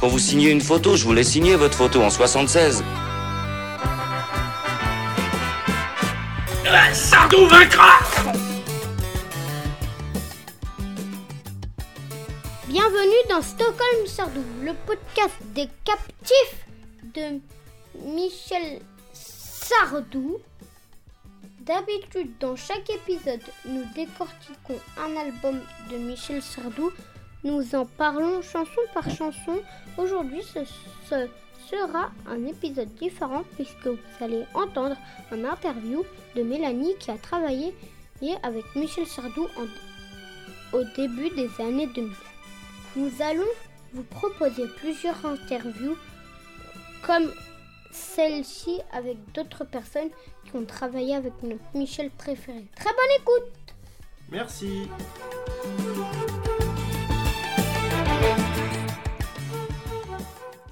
Pour 0.00 0.10
vous 0.10 0.18
signer 0.18 0.50
une 0.50 0.60
photo, 0.60 0.94
je 0.94 1.04
voulais 1.04 1.24
signer 1.24 1.56
votre 1.56 1.76
photo 1.76 2.02
en 2.02 2.10
76. 2.10 2.84
Sardou 6.92 7.46
vaincra 7.46 7.98
Bienvenue 12.68 13.22
dans 13.28 13.42
Stockholm 13.42 14.06
Sardou, 14.06 14.42
le 14.62 14.72
podcast 14.86 15.34
des 15.54 15.68
captifs 15.84 16.66
de 17.14 17.40
Michel 18.02 18.80
Sardou. 19.12 20.38
D'habitude, 21.60 22.30
dans 22.40 22.56
chaque 22.56 22.88
épisode, 22.88 23.42
nous 23.66 23.84
décortiquons 23.94 24.80
un 24.98 25.16
album 25.16 25.60
de 25.90 25.96
Michel 25.96 26.42
Sardou. 26.42 26.92
Nous 27.46 27.76
en 27.76 27.86
parlons 27.86 28.42
chanson 28.42 28.80
par 28.92 29.08
chanson. 29.08 29.60
Aujourd'hui, 29.96 30.42
ce, 30.42 31.28
sera 31.70 32.10
un 32.28 32.44
épisode 32.44 32.92
différent 32.96 33.44
puisque 33.54 33.86
vous 33.86 33.98
allez 34.20 34.44
entendre 34.52 34.96
un 35.30 35.44
interview 35.44 36.04
de 36.34 36.42
Mélanie 36.42 36.96
qui 36.98 37.12
a 37.12 37.18
travaillé 37.18 37.72
avec 38.42 38.64
Michel 38.74 39.06
Sardou 39.06 39.46
au 40.72 40.82
début 40.96 41.30
des 41.36 41.48
années 41.60 41.86
2000. 41.86 42.12
Nous 42.96 43.12
allons 43.22 43.52
vous 43.92 44.02
proposer 44.02 44.66
plusieurs 44.78 45.24
interviews 45.24 45.96
comme 47.06 47.32
celle-ci 47.92 48.80
avec 48.92 49.18
d'autres 49.34 49.64
personnes 49.64 50.10
qui 50.44 50.56
ont 50.56 50.64
travaillé 50.64 51.14
avec 51.14 51.40
notre 51.44 51.62
Michel 51.74 52.10
préféré. 52.10 52.66
Très 52.74 52.90
bonne 52.90 53.20
écoute 53.20 53.52
Merci. 54.32 54.88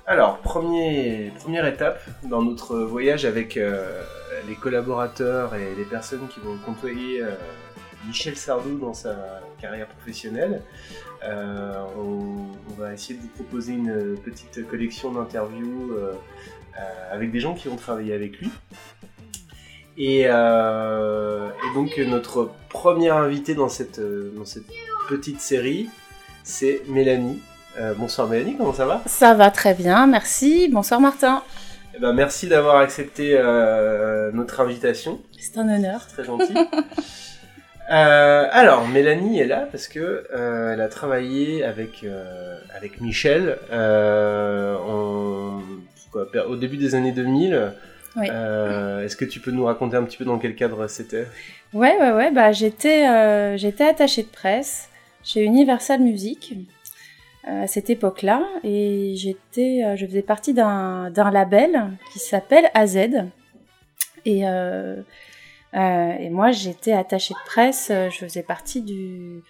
Alors, 0.07 0.37
première 0.41 1.67
étape 1.67 1.99
dans 2.25 2.43
notre 2.43 2.77
voyage 2.81 3.25
avec 3.25 3.57
euh, 3.57 4.03
les 4.47 4.55
collaborateurs 4.55 5.55
et 5.55 5.75
les 5.75 5.85
personnes 5.85 6.29
qui 6.29 6.41
vont 6.41 6.59
côtoyer 6.59 7.23
euh, 7.23 7.31
Michel 8.07 8.37
Sardou 8.37 8.77
dans 8.77 8.93
sa 8.93 9.41
carrière 9.59 9.87
professionnelle. 9.87 10.61
Euh, 11.23 11.73
on, 11.97 12.49
va 12.77 12.93
essayer 12.93 13.19
de 13.19 13.23
vous 13.23 13.29
proposer 13.29 13.73
une 13.73 14.19
petite 14.23 14.69
collection 14.69 15.11
d'interviews 15.13 15.95
avec 17.11 17.31
des 17.31 17.41
gens 17.41 17.55
qui 17.55 17.69
ont 17.69 17.77
travaillé 17.77 18.13
avec 18.13 18.39
lui. 18.41 18.51
Et, 19.97 20.25
donc 21.75 21.97
notre 21.97 22.51
première 22.69 23.17
invitée 23.17 23.55
dans 23.55 23.71
cette, 23.71 24.01
dans 24.01 24.45
cette 24.45 24.67
petite 25.09 25.41
série, 25.41 25.89
c'est 26.43 26.83
Mélanie. 26.89 27.41
Euh, 27.79 27.93
bonsoir 27.97 28.29
Mélanie, 28.29 28.57
comment 28.57 28.73
ça 28.73 28.87
va? 28.87 29.03
Ça 29.07 29.35
va 29.35 29.51
très 29.51 29.75
bien, 29.75 30.07
merci. 30.07 30.69
Bonsoir 30.69 31.01
Martin. 31.01 31.43
Eh 31.97 32.01
ben, 32.01 32.13
Merci 32.13 32.47
d'avoir 32.49 32.77
accepté 32.77 33.33
euh, 33.37 34.31
notre 34.33 34.61
invitation, 34.61 35.21
C'est 35.39 35.59
un 35.59 35.69
honneur. 35.69 36.07
très 36.07 36.25
gentil. 36.25 36.55
Euh, 37.93 38.47
alors, 38.51 38.89
Mélanie 38.89 39.41
est 39.41 39.47
là 39.47 39.69
parce 39.71 39.89
que 39.89 40.25
elle 40.73 40.81
a 40.81 40.89
travaillé 40.89 41.63
avec, 41.63 42.03
avec 42.75 43.03
Michel 43.03 43.59
en- 43.71 45.61
quoi, 46.11 46.27
au 46.49 46.57
début 46.57 46.79
des 46.79 46.95
années 46.95 47.13
2000. 47.13 47.73
Oui. 48.17 48.27
Euh, 48.33 49.05
Est-ce 49.05 49.17
que 49.17 49.27
tu 49.27 49.39
peux 49.39 49.51
nous 49.51 49.67
raconter 49.67 49.99
un 49.99 50.03
petit 50.05 50.17
peu 50.17 50.25
dans 50.25 50.39
quel 50.39 50.55
cadre 50.57 50.87
c'était? 50.89 51.27
Ouais, 51.75 51.95
ouais, 52.01 52.13
ouais. 52.13 52.31
Bah, 52.31 52.53
j'étais, 52.53 53.05
j'étais 53.59 53.85
attachée 53.87 54.23
de 54.23 54.29
presse 54.29 54.89
chez 55.23 55.43
Universal 55.43 56.01
Music 56.01 56.55
à 57.47 57.67
cette 57.67 57.91
époque-là, 57.91 58.43
et 58.63 59.15
j'étais, 59.17 59.83
euh, 59.85 59.97
je 59.97 60.07
faisais 60.07 60.23
partie 60.23 60.55
d'un, 60.55 61.11
label 61.33 61.91
qui 62.13 62.19
s'appelle 62.19 62.71
AZ. 62.75 62.97
Et, 64.25 64.49
euh, 64.49 65.03
euh, 65.75 66.13
et 66.19 66.31
moi, 66.31 66.51
j'étais 66.53 66.93
attachée 66.93 67.35
de 67.35 67.47
presse. 67.47 67.91
Je 67.91 68.17
faisais 68.17 68.43
partie 68.43 68.83
du, 68.83 69.43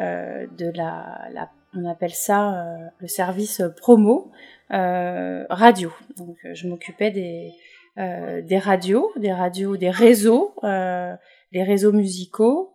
euh, 0.00 0.46
de 0.56 0.70
la, 0.74 1.28
la, 1.32 1.50
on 1.74 1.84
appelle 1.84 2.14
ça 2.14 2.54
euh, 2.54 2.76
le 3.00 3.08
service 3.08 3.62
promo 3.76 4.30
euh, 4.72 5.44
radio. 5.50 5.92
Donc, 6.16 6.38
je 6.52 6.68
m'occupais 6.68 7.10
des 7.10 7.52
des 7.96 8.58
radios, 8.58 9.12
des 9.16 9.32
radios, 9.32 9.76
des 9.76 9.90
réseaux, 9.90 10.54
les 10.62 11.62
réseaux 11.62 11.92
musicaux, 11.92 12.72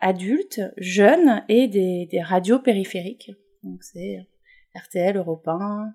adultes, 0.00 0.60
jeunes 0.76 1.44
et 1.48 1.68
des, 1.68 2.06
des 2.10 2.22
radios 2.22 2.58
périphériques. 2.58 3.32
Donc 3.62 3.82
c'est 3.82 4.26
RTL, 4.74 5.16
Europe 5.16 5.48
1, 5.48 5.94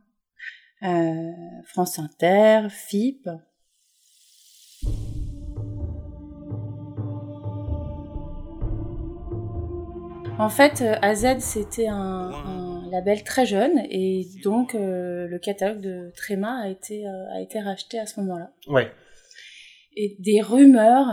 euh, 0.84 1.31
France 1.66 2.00
Inter, 2.00 2.67
FIP. 2.69 3.29
En 10.41 10.50
fait, 10.50 10.81
euh, 10.81 10.95
AZ 11.03 11.38
c'était 11.38 11.88
un, 11.88 12.31
un 12.31 12.89
label 12.89 13.23
très 13.23 13.45
jeune 13.45 13.78
et 13.91 14.25
donc 14.44 14.73
euh, 14.73 15.28
le 15.28 15.38
catalogue 15.38 15.81
de 15.81 16.12
Tréma 16.16 16.63
a 16.63 16.68
été 16.68 17.06
euh, 17.06 17.35
a 17.35 17.41
été 17.41 17.59
racheté 17.59 18.00
à 18.00 18.07
ce 18.07 18.19
moment-là. 18.22 18.51
Ouais. 18.68 18.91
Et 19.95 20.16
des 20.18 20.41
rumeurs 20.41 21.07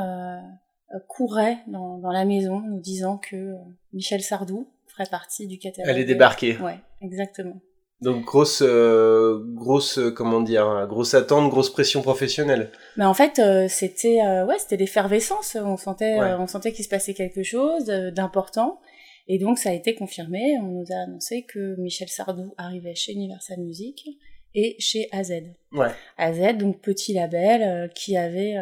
euh, 0.94 0.98
couraient 1.08 1.58
dans, 1.66 1.98
dans 1.98 2.10
la 2.12 2.24
maison 2.24 2.60
nous 2.60 2.80
disant 2.80 3.18
que 3.18 3.36
euh, 3.36 3.54
Michel 3.92 4.22
Sardou 4.22 4.68
ferait 4.86 5.08
partie 5.10 5.46
du 5.46 5.58
catalogue. 5.58 5.90
Elle 5.90 6.00
est 6.00 6.04
débarquée. 6.04 6.56
Ouais, 6.58 6.78
exactement. 7.02 7.60
Donc 8.00 8.24
grosse, 8.24 8.62
euh, 8.64 9.42
grosse, 9.54 9.98
comment 10.14 10.40
dire, 10.40 10.86
grosse 10.88 11.14
attente, 11.14 11.50
grosse 11.50 11.68
pression 11.70 12.00
professionnelle. 12.00 12.70
Mais 12.96 13.04
en 13.04 13.12
fait, 13.14 13.40
euh, 13.40 13.66
c'était 13.68 14.20
euh, 14.24 14.46
ouais, 14.46 14.56
c'était 14.58 14.76
l'effervescence. 14.76 15.56
On 15.60 15.76
sentait, 15.76 16.18
Ouais. 16.20 16.32
on 16.38 16.46
sentait 16.46 16.72
qu'il 16.72 16.84
se 16.84 16.88
passait 16.88 17.12
quelque 17.14 17.42
chose 17.42 17.86
d'important. 17.86 18.78
Et 19.26 19.38
donc 19.38 19.58
ça 19.58 19.70
a 19.70 19.72
été 19.72 19.94
confirmé. 19.96 20.56
On 20.62 20.66
nous 20.80 20.86
a 20.92 21.02
annoncé 21.08 21.42
que 21.42 21.74
Michel 21.80 22.08
Sardou 22.08 22.54
arrivait 22.56 22.94
chez 22.94 23.12
Universal 23.12 23.58
Music 23.58 24.08
et 24.54 24.76
chez 24.78 25.08
AZ. 25.12 25.32
Ouais. 25.72 25.88
AZ, 26.18 26.56
donc 26.56 26.80
petit 26.80 27.12
label 27.14 27.90
qui 27.94 28.16
avait 28.16 28.54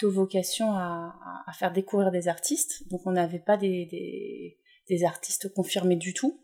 plutôt 0.00 0.10
vocation 0.12 0.72
à, 0.72 1.12
faire 1.58 1.72
découvrir 1.72 2.10
des 2.10 2.28
artistes. 2.28 2.88
Donc 2.90 3.02
on 3.06 3.12
n'avait 3.12 3.38
pas 3.40 3.56
des, 3.56 3.86
des, 3.86 4.58
des 4.88 5.04
artistes 5.04 5.52
confirmés 5.52 5.96
du 5.96 6.14
tout. 6.14 6.40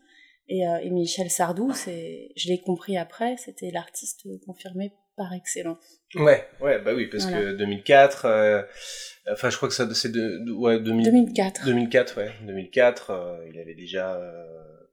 Et, 0.49 0.65
euh, 0.67 0.77
et 0.81 0.89
Michel 0.89 1.29
Sardou, 1.29 1.73
c'est, 1.73 2.29
je 2.35 2.47
l'ai 2.49 2.61
compris 2.61 2.97
après, 2.97 3.35
c'était 3.37 3.71
l'artiste 3.71 4.27
confirmé 4.45 4.93
par 5.17 5.33
excellence. 5.33 5.77
Ouais, 6.15 6.47
ouais, 6.61 6.79
bah 6.79 6.93
oui, 6.95 7.07
parce 7.07 7.25
Voilà. 7.25 7.51
que 7.51 7.57
2004, 7.57 8.25
euh, 8.25 8.61
enfin, 9.31 9.49
je 9.49 9.57
crois 9.57 9.67
que 9.67 9.75
ça, 9.75 9.91
c'est 9.93 10.11
de, 10.11 10.45
de- 10.45 10.51
ouais, 10.53 10.79
2000 10.79 11.05
2004. 11.05 11.65
2004, 11.65 12.17
ouais, 12.17 12.31
2004, 12.43 13.09
euh, 13.11 13.49
il 13.51 13.59
avait 13.59 13.75
déjà 13.75 14.21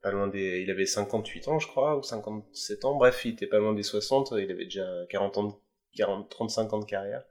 pas 0.03 0.11
loin 0.11 0.27
des, 0.27 0.61
il 0.63 0.71
avait 0.71 0.87
58 0.87 1.49
ans, 1.49 1.59
je 1.61 1.69
crois, 1.69 1.97
ou 1.99 2.03
57 2.03 2.85
ans, 2.85 2.97
bref, 2.97 3.25
il 3.25 3.33
était 3.35 3.47
pas 3.47 3.59
loin 3.59 3.75
des 3.75 3.83
60, 3.85 4.33
il 4.39 4.51
avait 4.51 4.65
déjà 4.65 4.87
40 5.11 5.39
ans, 5.39 5.45
de, 5.45 5.53
40, 5.97 6.29
35 6.31 6.73
ans 6.73 6.79
de 6.81 6.85
carrière. 6.87 7.23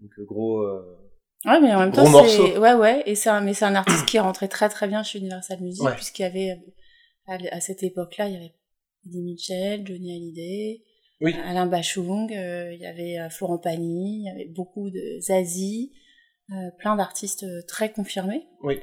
Donc, 0.00 0.10
euh, 0.18 0.24
gros, 0.24 0.60
euh, 0.62 0.98
Ouais, 1.44 1.60
mais 1.60 1.72
en 1.72 1.78
même 1.80 1.92
temps, 1.92 2.04
c'est 2.26 2.58
ouais, 2.58 2.74
ouais, 2.74 3.02
et 3.06 3.14
c'est 3.14 3.30
un, 3.30 3.40
mais 3.40 3.54
c'est 3.54 3.64
un 3.64 3.76
artiste 3.76 4.06
qui 4.06 4.16
est 4.16 4.20
rentré 4.20 4.48
très 4.48 4.68
très 4.68 4.88
bien 4.88 5.04
chez 5.04 5.20
Universal 5.20 5.60
Music 5.60 5.84
Ouais. 5.84 5.94
puisqu'il 5.94 6.22
y 6.22 6.24
avait 6.24 6.58
euh, 7.28 7.36
à, 7.52 7.60
cette 7.60 7.84
époque-là, 7.84 8.26
il 8.26 8.34
y 8.34 8.36
avait 8.36 8.54
Eddie 9.06 9.22
Mitchell, 9.22 9.86
Johnny 9.86 10.10
Hallyday, 10.12 10.82
Oui. 11.20 11.34
Alain 11.44 11.66
Bachung, 11.66 12.32
euh, 12.32 12.72
il 12.74 12.80
y 12.80 12.86
avait 12.86 13.30
Florent 13.30 13.58
Pagny, 13.58 14.20
il 14.20 14.24
y 14.24 14.30
avait 14.30 14.48
beaucoup 14.48 14.90
de 14.90 15.20
Zazie, 15.20 15.92
euh, 16.50 16.70
plein 16.78 16.96
d'artistes 16.96 17.46
très 17.68 17.92
confirmés. 17.92 18.44
Oui. 18.62 18.80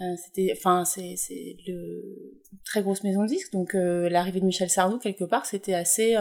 Euh, 0.00 0.14
c'était, 0.24 0.54
enfin, 0.56 0.84
c'est 0.84 1.16
c'est 1.16 1.56
le 1.66 2.40
très 2.64 2.82
grosse 2.82 3.02
maison 3.02 3.22
de 3.22 3.28
disques, 3.28 3.52
donc 3.52 3.72
l'arrivée 3.74 4.40
de 4.40 4.46
Michel 4.46 4.70
Sardou 4.70 4.98
quelque 4.98 5.24
part, 5.24 5.44
c'était 5.44 5.74
assez. 5.74 6.16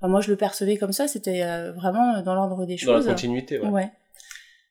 Enfin, 0.00 0.08
moi, 0.08 0.20
je 0.20 0.30
le 0.30 0.36
percevais 0.36 0.76
comme 0.76 0.92
ça, 0.92 1.08
c'était 1.08 1.42
euh, 1.42 1.72
vraiment 1.72 2.22
dans 2.22 2.34
l'ordre 2.34 2.66
des 2.66 2.76
dans 2.76 2.92
la 2.92 2.98
choses. 2.98 3.06
continuité, 3.06 3.58
ouais. 3.58 3.68
ouais, 3.68 3.90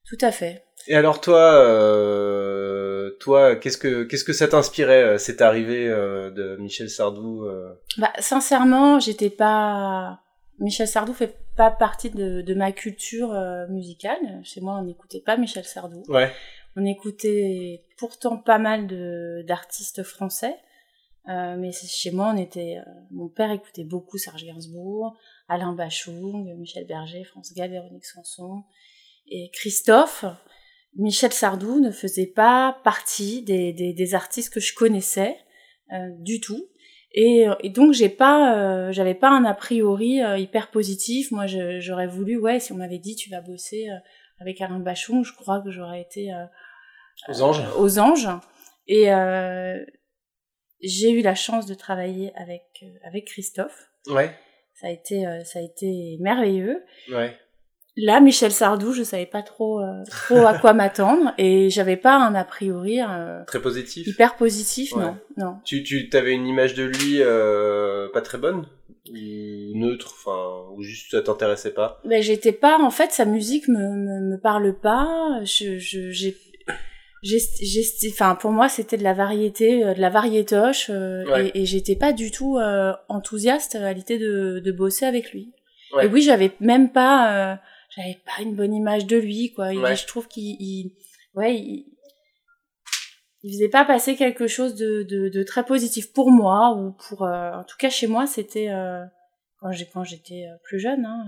tout 0.07 0.17
à 0.21 0.31
fait. 0.31 0.63
Et 0.87 0.95
alors 0.95 1.19
toi, 1.19 1.39
euh, 1.39 3.11
toi, 3.19 3.55
qu'est-ce 3.55 3.77
que 3.77 4.03
qu'est-ce 4.03 4.23
que 4.23 4.33
ça 4.33 4.47
t'inspirait 4.47 5.03
euh, 5.03 5.17
cette 5.17 5.41
arrivée 5.41 5.87
euh, 5.87 6.29
de 6.29 6.57
Michel 6.57 6.89
Sardou 6.89 7.45
euh, 7.45 7.73
Bah, 7.97 8.11
sincèrement, 8.19 8.99
j'étais 8.99 9.29
pas. 9.31 10.19
Michel 10.59 10.87
Sardou 10.87 11.13
fait 11.13 11.35
pas 11.57 11.71
partie 11.71 12.09
de, 12.11 12.41
de 12.41 12.53
ma 12.53 12.71
culture 12.71 13.33
musicale. 13.69 14.19
Chez 14.43 14.61
moi, 14.61 14.77
on 14.79 14.83
n'écoutait 14.83 15.19
pas 15.19 15.35
Michel 15.37 15.65
Sardou. 15.65 16.03
Ouais. 16.07 16.31
On 16.77 16.85
écoutait 16.85 17.83
pourtant 17.97 18.37
pas 18.37 18.57
mal 18.57 18.87
de 18.87 19.43
d'artistes 19.47 20.03
français. 20.03 20.55
Euh, 21.27 21.55
mais 21.57 21.71
chez 21.71 22.11
moi, 22.11 22.31
on 22.33 22.37
était. 22.37 22.77
euh, 22.77 22.91
mon 23.11 23.29
père 23.29 23.49
écoutait 23.51 23.83
beaucoup 23.83 24.17
Serge 24.17 24.45
Gainsbourg, 24.45 25.17
Alain 25.47 25.73
Bachung, 25.73 26.53
Michel 26.57 26.85
Berger, 26.85 27.23
France 27.23 27.51
Gall, 27.55 27.71
Véronique 27.71 28.05
Sanson 28.05 28.63
et 29.27 29.49
Christophe. 29.53 30.25
Michel 30.97 31.33
Sardou 31.33 31.79
ne 31.79 31.91
faisait 31.91 32.27
pas 32.27 32.79
partie 32.83 33.41
des, 33.41 33.73
des, 33.73 33.93
des 33.93 34.15
artistes 34.15 34.53
que 34.53 34.59
je 34.59 34.73
connaissais 34.75 35.35
euh, 35.93 36.09
du 36.19 36.39
tout. 36.39 36.67
Et, 37.11 37.47
et 37.61 37.69
donc 37.69 37.93
j'ai 37.93 38.09
pas, 38.09 38.91
j'avais 38.91 39.15
pas 39.15 39.29
un 39.29 39.45
a 39.45 39.53
priori 39.53 40.19
hyper 40.37 40.69
positif. 40.69 41.31
Moi, 41.31 41.45
j'aurais 41.47 42.07
voulu, 42.07 42.37
ouais, 42.37 42.59
si 42.59 42.73
on 42.73 42.75
m'avait 42.75 42.99
dit 42.99 43.15
tu 43.15 43.29
vas 43.29 43.39
bosser 43.39 43.87
avec 44.41 44.59
Alain 44.59 44.79
Bachung, 44.79 45.23
je 45.23 45.31
crois 45.33 45.61
que 45.61 45.71
j'aurais 45.71 46.01
été 46.01 46.33
Aux 47.29 47.41
anges. 47.41 47.63
aux 47.77 47.99
anges. 47.99 48.27
Et 48.87 49.05
j'ai 50.87 51.11
eu 51.11 51.21
la 51.21 51.35
chance 51.35 51.65
de 51.65 51.73
travailler 51.73 52.31
avec 52.35 52.63
euh, 52.83 52.87
avec 53.03 53.25
Christophe. 53.25 53.89
Ouais. 54.07 54.31
Ça 54.79 54.87
a 54.87 54.91
été 54.91 55.25
euh, 55.27 55.43
ça 55.43 55.59
a 55.59 55.61
été 55.61 56.17
merveilleux. 56.19 56.83
Ouais. 57.11 57.35
Là, 57.97 58.19
Michel 58.19 58.51
Sardou, 58.51 58.91
je 58.91 59.03
savais 59.03 59.25
pas 59.25 59.41
trop 59.41 59.79
euh, 59.79 60.03
trop 60.09 60.45
à 60.45 60.57
quoi 60.57 60.73
m'attendre 60.81 61.33
et 61.37 61.69
j'avais 61.69 61.95
pas 61.95 62.15
un 62.17 62.35
a 62.35 62.43
priori 62.43 62.99
Très 63.47 63.61
positif. 63.61 64.05
hyper 64.05 64.35
positif, 64.35 64.91
Ouais. 64.93 65.03
non, 65.03 65.17
non. 65.37 65.57
Tu, 65.63 65.81
tu 65.83 66.09
avais 66.13 66.33
une 66.33 66.45
image 66.45 66.73
de 66.73 66.83
lui 66.83 67.19
pas 68.11 68.21
très 68.21 68.37
bonne 68.37 68.67
ou 69.11 69.77
neutre, 69.77 70.13
enfin, 70.17 70.71
ou 70.75 70.81
juste 70.81 71.11
ça 71.11 71.21
t'intéressait 71.21 71.73
pas? 71.73 72.01
Ben, 72.05 72.21
j'étais 72.23 72.51
pas, 72.51 72.79
en 72.79 72.89
fait, 72.89 73.11
sa 73.11 73.23
musique 73.23 73.67
me, 73.67 73.77
me, 73.77 74.19
me 74.31 74.37
parle 74.37 74.73
pas. 74.77 75.39
Je, 75.43 75.77
j'ai- 75.77 76.35
enfin, 78.11 78.35
pour 78.35 78.51
moi, 78.51 78.69
c'était 78.69 78.97
de 78.97 79.03
la 79.03 79.13
variété, 79.13 79.83
euh, 79.83 79.93
de 79.93 80.01
la 80.01 80.09
variétoche, 80.09 80.89
euh, 80.89 81.23
Ouais. 81.31 81.47
et, 81.55 81.61
et 81.61 81.65
j'étais 81.65 81.95
pas 81.95 82.13
du 82.13 82.31
tout 82.31 82.57
euh, 82.57 82.93
enthousiaste 83.09 83.75
à 83.75 83.93
l'idée 83.93 84.17
de, 84.19 84.59
de 84.63 84.71
bosser 84.71 85.05
avec 85.05 85.31
lui. 85.31 85.53
Ouais. 85.93 86.05
Et 86.05 86.09
oui, 86.09 86.21
j'avais 86.21 86.51
même 86.59 86.91
pas, 86.91 87.53
euh, 87.53 87.55
j'avais 87.95 88.17
pas 88.25 88.41
une 88.43 88.55
bonne 88.55 88.73
image 88.73 89.05
de 89.05 89.17
lui, 89.17 89.53
quoi. 89.53 89.73
Il- 89.73 89.79
Ouais. 89.79 89.95
Je 89.95 90.05
trouve 90.07 90.27
qu'il, 90.27 90.55
il- 90.59 90.95
ouais, 91.35 91.55
il, 91.55 91.85
il 93.43 93.53
faisait 93.53 93.69
pas 93.69 93.85
passer 93.85 94.15
quelque 94.15 94.47
chose 94.47 94.75
de, 94.75 95.03
de, 95.03 95.29
de 95.29 95.43
très 95.43 95.63
positif 95.65 96.11
pour 96.13 96.31
moi 96.31 96.75
ou 96.77 96.93
pour, 97.07 97.23
euh, 97.23 97.51
en 97.53 97.63
tout 97.63 97.77
cas 97.77 97.89
chez 97.89 98.07
moi, 98.07 98.25
c'était 98.27 98.69
euh, 98.69 99.03
quand 99.59 99.71
j'ai 99.71 99.85
quand 99.85 100.03
j'étais 100.03 100.45
plus 100.63 100.79
jeune, 100.79 101.05
hein, 101.05 101.25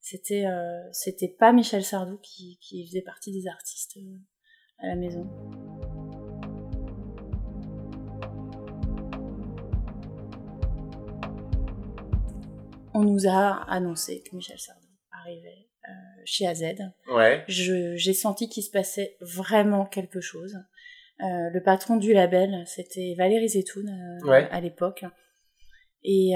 c'était 0.00 0.44
euh, 0.46 0.80
c'était 0.92 1.28
pas 1.28 1.52
Michel 1.52 1.84
Sardou 1.84 2.18
qui, 2.22 2.58
qui 2.60 2.86
faisait 2.86 3.02
partie 3.02 3.32
des 3.32 3.46
artistes 3.48 3.96
à 4.82 4.86
la 4.88 4.96
maison. 4.96 5.26
On 12.94 13.02
nous 13.04 13.26
a 13.26 13.64
annoncé 13.70 14.22
que 14.22 14.36
Michel 14.36 14.58
Sardou 14.58 14.86
arrivait 15.10 15.68
euh, 15.88 15.92
chez 16.24 16.46
AZ. 16.46 16.62
Ouais. 17.10 17.44
J'ai 17.48 18.12
senti 18.12 18.48
qu'il 18.48 18.62
se 18.62 18.70
passait 18.70 19.16
vraiment 19.20 19.86
quelque 19.86 20.20
chose. 20.20 20.56
Euh, 21.20 21.50
le 21.52 21.62
patron 21.62 21.96
du 21.96 22.12
label, 22.12 22.64
c'était 22.66 23.14
Valérie 23.16 23.48
Zetoun 23.48 23.88
euh, 23.88 24.26
Ouais. 24.28 24.48
à 24.50 24.60
l'époque. 24.60 25.04
Et, 26.04 26.32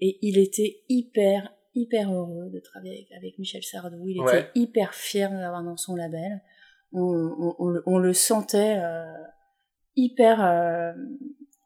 et 0.00 0.18
il 0.22 0.38
était 0.38 0.82
hyper, 0.88 1.54
hyper 1.76 2.12
heureux 2.12 2.50
de 2.50 2.58
travailler 2.58 3.06
avec, 3.08 3.12
avec 3.12 3.38
Michel 3.38 3.62
Sardou. 3.62 4.08
Il 4.08 4.20
était 4.20 4.48
hyper 4.56 4.92
fier 4.92 5.30
de 5.30 5.36
l'avoir 5.36 5.62
dans 5.62 5.76
son 5.76 5.94
label. 5.94 6.40
On, 6.92 7.00
on- 7.38 7.54
on 7.58 7.68
le- 7.68 7.82
on 7.86 7.98
le 7.98 8.12
sentait 8.12 8.76
euh, 8.82 9.04
hyper, 9.96 10.44
euh, 10.44 10.92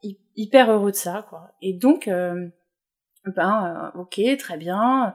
hy- 0.03 0.19
hyper 0.37 0.71
heureux 0.71 0.91
de 0.93 0.97
ça, 0.97 1.27
quoi. 1.29 1.53
Et 1.63 1.73
donc, 1.75 2.09
euh, 2.09 2.49
ben, 3.35 3.93
ok, 3.97 4.21
très 4.39 4.57
bien. 4.57 5.15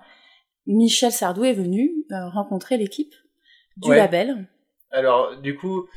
Michel 0.68 1.12
Sardou 1.12 1.44
est 1.46 1.54
venu 1.54 1.92
rencontrer 2.12 2.78
l'équipe 2.78 3.14
du 3.78 3.90
Ouais. 3.90 3.98
label. 3.98 4.48
Alors, 4.92 5.38
du 5.38 5.56
coup, 5.58 5.88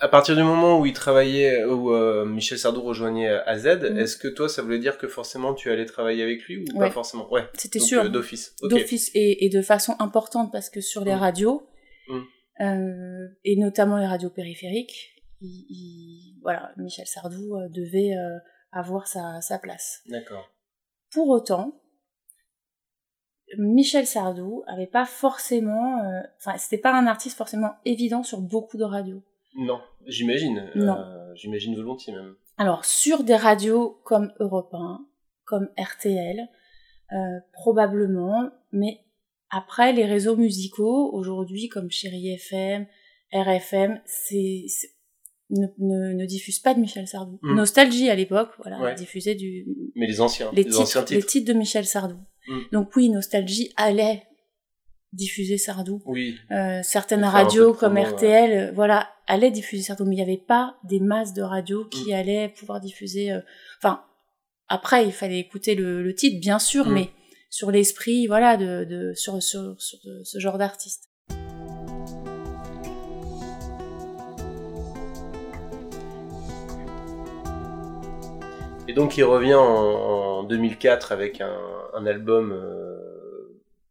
à 0.00 0.08
partir 0.08 0.36
du 0.36 0.42
moment 0.42 0.78
où 0.80 0.86
il 0.86 0.92
travaillait, 0.92 1.64
où 1.64 1.92
euh, 1.92 2.24
Michel 2.26 2.58
Sardou 2.58 2.82
rejoignait 2.82 3.28
AZ, 3.46 3.66
Mhm. 3.66 3.98
est-ce 3.98 4.16
que 4.16 4.28
toi, 4.28 4.48
ça 4.48 4.62
voulait 4.62 4.78
dire 4.78 4.98
que 4.98 5.08
forcément 5.08 5.54
tu 5.54 5.70
allais 5.70 5.86
travailler 5.86 6.22
avec 6.22 6.42
lui 6.44 6.58
ou 6.58 6.78
Ouais. 6.78 6.88
pas 6.88 6.92
forcément? 6.92 7.30
Ouais. 7.32 7.44
C'était 7.54 7.78
sûr. 7.78 8.02
euh, 8.04 8.08
d'office. 8.08 8.54
D'office 8.62 9.10
et, 9.14 9.44
et 9.46 9.48
de 9.48 9.62
façon 9.62 9.94
importante 9.98 10.52
parce 10.52 10.68
que 10.70 10.80
sur 10.80 11.04
les 11.04 11.14
Mm. 11.14 11.18
radios 11.18 11.66
Mm. 12.08 12.20
Euh, 12.60 13.28
et 13.44 13.56
notamment 13.56 13.98
les 13.98 14.06
radios 14.06 14.30
périphériques, 14.30 15.22
il- 15.40 15.66
il- 15.68 16.38
voilà, 16.42 16.72
Michel 16.76 17.06
Sardou 17.06 17.56
euh, 17.56 17.68
devait 17.68 18.14
euh, 18.16 18.38
avoir 18.72 19.06
sa, 19.06 19.40
sa 19.40 19.58
place. 19.58 20.02
D'accord. 20.08 20.48
Pour 21.12 21.28
autant, 21.28 21.80
Michel 23.58 24.06
Sardou 24.06 24.64
avait 24.66 24.86
pas 24.86 25.04
forcément, 25.04 26.00
enfin 26.38 26.56
c'était 26.58 26.78
pas 26.78 26.92
un 26.92 27.06
artiste 27.06 27.36
forcément 27.36 27.74
évident 27.84 28.22
sur 28.22 28.40
beaucoup 28.40 28.76
de 28.76 28.84
radios. 28.84 29.22
Non, 29.56 29.80
j'imagine. 30.06 30.70
Non. 30.74 30.96
J'imagine 31.34 31.76
volontiers 31.76 32.12
même. 32.14 32.34
Alors 32.58 32.84
sur 32.84 33.22
des 33.22 33.36
radios 33.36 34.00
comme 34.04 34.32
Europe 34.40 34.72
1, 34.74 35.06
comme 35.44 35.68
RTL, 35.78 36.48
euh, 37.12 37.16
probablement, 37.52 38.50
mais 38.72 39.03
après 39.56 39.92
les 39.92 40.04
réseaux 40.04 40.36
musicaux 40.36 41.10
aujourd'hui 41.12 41.68
comme 41.68 41.90
Chéri 41.90 42.30
FM, 42.34 42.86
RFM, 43.32 44.00
c'est 44.06 44.64
ne, 45.50 45.66
ne, 45.78 46.12
ne 46.14 46.26
diffusent 46.26 46.58
pas 46.60 46.74
de 46.74 46.80
Michel 46.80 47.06
Sardou. 47.06 47.38
Mm. 47.42 47.54
Nostalgie 47.56 48.08
à 48.10 48.14
l'époque, 48.14 48.50
voilà, 48.58 48.80
Ouais. 48.80 48.94
diffusait 48.94 49.34
du 49.34 49.66
Mais 49.94 50.06
les 50.06 50.20
anciens, 50.20 50.50
les, 50.52 50.62
les, 50.62 50.64
titres, 50.64 50.80
anciens 50.80 51.00
les 51.02 51.06
titres. 51.18 51.26
titres 51.26 51.52
de 51.52 51.58
Michel 51.58 51.84
Sardou. 51.84 52.16
Mm. 52.48 52.58
Donc 52.72 52.96
oui, 52.96 53.10
Nostalgie 53.10 53.70
allait 53.76 54.22
diffuser 55.12 55.58
Sardou. 55.58 56.02
Oui. 56.06 56.36
Euh, 56.50 56.80
certaines 56.82 57.24
radios 57.24 57.72
comme. 57.74 57.96
RTL, 57.98 58.52
euh, 58.52 58.72
voilà, 58.72 59.08
allaient 59.26 59.50
diffuser 59.52 59.82
Sardou, 59.82 60.04
mais 60.06 60.14
il 60.14 60.18
n'y 60.18 60.22
avait 60.22 60.36
pas 60.38 60.76
des 60.84 60.98
masses 61.00 61.34
de 61.34 61.42
radios 61.42 61.84
qui 61.86 62.10
Mm. 62.10 62.14
allaient 62.14 62.48
pouvoir 62.48 62.80
diffuser. 62.80 63.30
euh, 63.32 63.40
Enfin, 63.78 64.02
après, 64.68 65.04
il 65.04 65.12
fallait 65.12 65.38
écouter 65.38 65.74
le, 65.74 66.02
le 66.02 66.14
titre, 66.14 66.40
bien 66.40 66.58
sûr, 66.58 66.88
mais 66.88 67.10
sur 67.54 67.70
l'esprit, 67.70 68.26
voilà, 68.26 68.56
de, 68.56 68.82
de 68.82 69.14
sur, 69.14 69.40
sur, 69.40 69.76
sur 69.78 70.00
ce 70.24 70.38
genre 70.40 70.58
d'artiste. 70.58 71.08
Et 78.86 78.92
donc 78.92 79.16
il 79.16 79.24
revient 79.24 79.54
en, 79.54 79.62
en 79.64 80.42
2004 80.44 81.12
avec 81.12 81.40
un, 81.40 81.56
un 81.94 82.06
album 82.06 82.52
euh, 82.52 82.98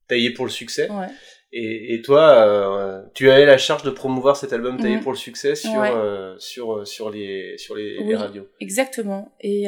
taillé 0.07 0.31
pour 0.31 0.45
le 0.45 0.51
succès. 0.51 0.89
Ouais. 0.89 1.07
Et, 1.51 1.93
et 1.95 2.01
toi, 2.01 2.31
euh, 2.31 3.03
tu 3.13 3.29
avais 3.29 3.45
la 3.45 3.57
charge 3.57 3.83
de 3.83 3.89
promouvoir 3.91 4.37
cet 4.37 4.53
album 4.53 4.77
taillé 4.79 4.97
Mhm. 4.97 5.03
pour 5.03 5.11
le 5.11 5.17
succès 5.17 5.55
sur 5.55 5.73
Ouais. 5.79 5.91
euh, 5.93 6.35
sur 6.37 6.85
sur 6.87 7.09
les 7.09 7.57
sur 7.57 7.75
les, 7.75 8.15
radios. 8.15 8.47
Exactement. 8.59 9.31
Et 9.41 9.67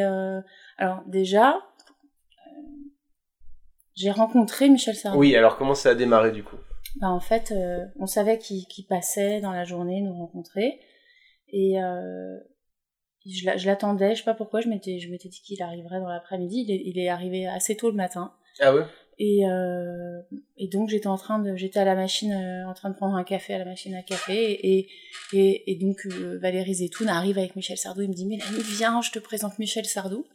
alors 0.77 1.01
déjà, 1.07 1.59
j'ai 3.95 4.11
rencontré 4.11 4.69
Michel 4.69 4.95
Sardou. 4.95 5.19
Oui, 5.19 5.35
alors 5.35 5.57
comment 5.57 5.75
ça 5.75 5.89
a 5.91 5.95
démarré 5.95 6.31
du 6.31 6.43
coup? 6.43 6.57
Bah, 7.01 7.09
en 7.09 7.19
fait, 7.19 7.51
euh, 7.51 7.85
on 7.99 8.05
savait 8.07 8.37
qu'il 8.37 8.85
passait 8.87 9.41
dans 9.41 9.51
la 9.51 9.63
journée 9.65 10.01
nous 10.01 10.13
rencontrer. 10.13 10.79
Et 11.49 11.81
euh, 11.81 12.37
je 13.25 13.45
l'a- 13.45 13.57
je 13.57 13.65
l'attendais, 13.67 14.13
je 14.15 14.19
sais 14.19 14.25
pas 14.25 14.33
pourquoi, 14.33 14.61
je 14.61 14.67
m'étais 14.69 14.95
dit 14.97 15.41
qu'il 15.43 15.61
arriverait 15.61 15.99
dans 15.99 16.09
l'après-midi. 16.09 16.65
Il 16.67 16.71
est, 16.71 16.81
il 16.85 16.99
est 16.99 17.09
arrivé 17.09 17.47
assez 17.47 17.75
tôt 17.75 17.89
le 17.89 17.95
matin. 17.95 18.33
Ah 18.59 18.73
ouais? 18.73 18.83
Et, 19.17 19.47
euh, 19.47 20.21
et 20.57 20.67
donc 20.67 20.89
j'étais 20.89 21.07
en 21.07 21.15
train 21.15 21.39
de 21.39 21.55
j'étais 21.55 21.79
à 21.79 21.85
la 21.85 21.95
machine 21.95 22.33
en 22.67 22.73
train 22.73 22.89
de 22.89 22.95
prendre 22.95 23.15
un 23.15 23.23
café 23.23 23.53
à 23.53 23.59
la 23.59 23.63
machine 23.63 23.95
à 23.95 24.03
café 24.03 24.51
et 24.75 24.89
et, 25.31 25.71
et 25.71 25.75
donc 25.77 26.05
Valérie 26.41 26.73
Zetoun 26.73 27.07
arrive 27.07 27.37
avec 27.37 27.55
Michel 27.55 27.77
Sardou 27.77 28.01
il 28.01 28.09
me 28.09 28.13
dit 28.13 28.25
Mélanie 28.25 28.61
viens 28.77 29.01
je 29.01 29.11
te 29.11 29.19
présente 29.19 29.57
Michel 29.57 29.85
Sardou 29.85 30.25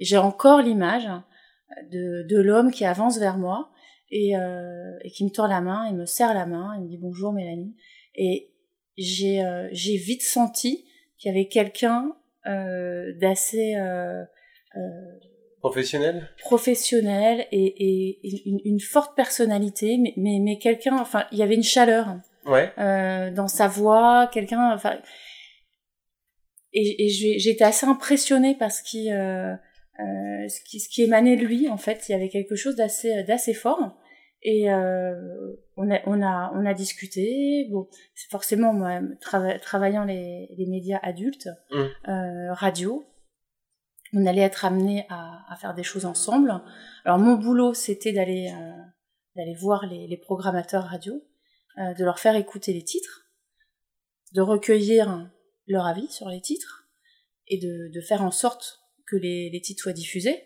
et 0.00 0.04
j'ai 0.04 0.16
encore 0.18 0.62
l'image 0.62 1.06
de, 1.90 2.22
de 2.28 2.38
l'homme 2.40 2.70
qui 2.70 2.84
avance 2.84 3.18
vers 3.18 3.36
moi 3.38 3.70
et, 4.10 4.36
euh, 4.36 4.96
et 5.02 5.10
qui 5.10 5.24
me 5.24 5.30
tend 5.30 5.46
la 5.46 5.60
main 5.60 5.86
il 5.88 5.96
me 5.96 6.06
serre 6.06 6.34
la 6.34 6.46
main 6.46 6.74
il 6.76 6.82
me 6.84 6.88
dit 6.88 6.98
bonjour 6.98 7.32
Mélanie 7.32 7.74
et 8.14 8.50
j'ai 8.96 9.42
euh, 9.44 9.68
j'ai 9.72 9.96
vite 9.96 10.22
senti 10.22 10.84
qu'il 11.18 11.30
y 11.32 11.34
avait 11.34 11.48
quelqu'un 11.48 12.14
euh, 12.46 13.12
d'assez 13.18 13.74
euh, 13.76 14.22
euh, 14.76 14.80
Professionnel? 15.60 16.28
professionnel 16.40 17.46
et, 17.50 17.64
et- 17.64 18.20
et 18.26 18.48
une, 18.50 18.60
une 18.66 18.80
forte 18.80 19.16
personnalité, 19.16 19.96
mais, 19.96 20.12
mais, 20.18 20.38
mais 20.38 20.58
quelqu'un, 20.58 20.98
enfin, 20.98 21.24
il 21.32 21.38
y 21.38 21.42
avait 21.42 21.54
une 21.54 21.62
chaleur 21.62 22.16
Ouais. 22.44 22.70
euh, 22.76 23.30
dans 23.30 23.48
sa 23.48 23.66
voix, 23.66 24.28
quelqu'un, 24.30 24.74
enfin, 24.74 24.98
et, 26.74 27.06
et 27.06 27.08
j'ai- 27.08 27.38
j'étais 27.38 27.64
assez 27.64 27.86
impressionnée 27.86 28.54
parce 28.58 28.82
qu'il, 28.82 29.10
euh, 30.00 30.02
euh, 30.44 30.48
ce, 30.48 30.60
qui, 30.64 30.80
ce 30.80 30.88
qui 30.88 31.02
émanait 31.02 31.36
de 31.36 31.44
lui, 31.44 31.68
en 31.68 31.76
fait. 31.76 32.08
Il 32.08 32.12
y 32.12 32.14
avait 32.14 32.28
quelque 32.28 32.56
chose 32.56 32.76
d'assez 32.76 33.22
d'assez 33.24 33.54
fort. 33.54 33.96
Et 34.42 34.70
euh, 34.70 35.14
on, 35.76 35.90
a, 35.90 36.00
on, 36.06 36.20
a, 36.22 36.52
on 36.54 36.66
a 36.66 36.74
discuté. 36.74 37.66
Bon, 37.70 37.88
forcément, 38.30 38.74
moi, 38.74 39.00
trava- 39.20 39.58
travaillant 39.58 40.04
les, 40.04 40.48
les 40.58 40.66
médias 40.66 40.98
adultes, 41.02 41.48
Mm. 41.70 41.84
euh, 42.10 42.52
radio, 42.52 43.06
on 44.12 44.26
allait 44.26 44.42
être 44.42 44.64
amené 44.64 45.06
à, 45.08 45.40
à 45.48 45.56
faire 45.56 45.74
des 45.74 45.82
choses 45.82 46.04
ensemble. 46.04 46.52
Alors 47.04 47.18
mon 47.18 47.36
boulot, 47.36 47.72
c'était 47.74 48.12
d'aller 48.12 48.52
euh, 48.54 48.72
d'aller 49.34 49.54
voir 49.54 49.86
les, 49.86 50.06
les 50.06 50.16
programmateurs 50.18 50.84
radio, 50.84 51.14
euh, 51.78 51.94
de 51.94 52.04
leur 52.04 52.18
faire 52.18 52.36
écouter 52.36 52.72
les 52.72 52.84
titres, 52.84 53.26
de 54.34 54.42
recueillir 54.42 55.30
leur 55.66 55.86
avis 55.86 56.08
sur 56.08 56.28
les 56.28 56.40
titres 56.40 56.86
et 57.48 57.58
de, 57.58 57.90
de 57.92 58.00
faire 58.00 58.22
en 58.22 58.30
sorte 58.30 58.80
que 59.06 59.16
les, 59.16 59.50
les 59.50 59.60
titres 59.60 59.82
soient 59.82 59.92
diffusés 59.92 60.44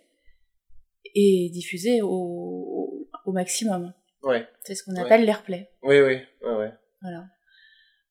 et 1.14 1.48
diffusés 1.52 2.00
au, 2.02 3.08
au, 3.24 3.32
maximum. 3.32 3.92
Ouais. 4.22 4.46
C'est 4.64 4.74
ce 4.74 4.82
qu'on 4.84 4.92
Ouais. 4.94 5.00
appelle 5.00 5.24
l'airplay. 5.24 5.70
Oui, 5.82 6.00
oui, 6.00 6.18
ouais, 6.42 6.54
ouais. 6.56 6.72
Voilà. 7.02 7.26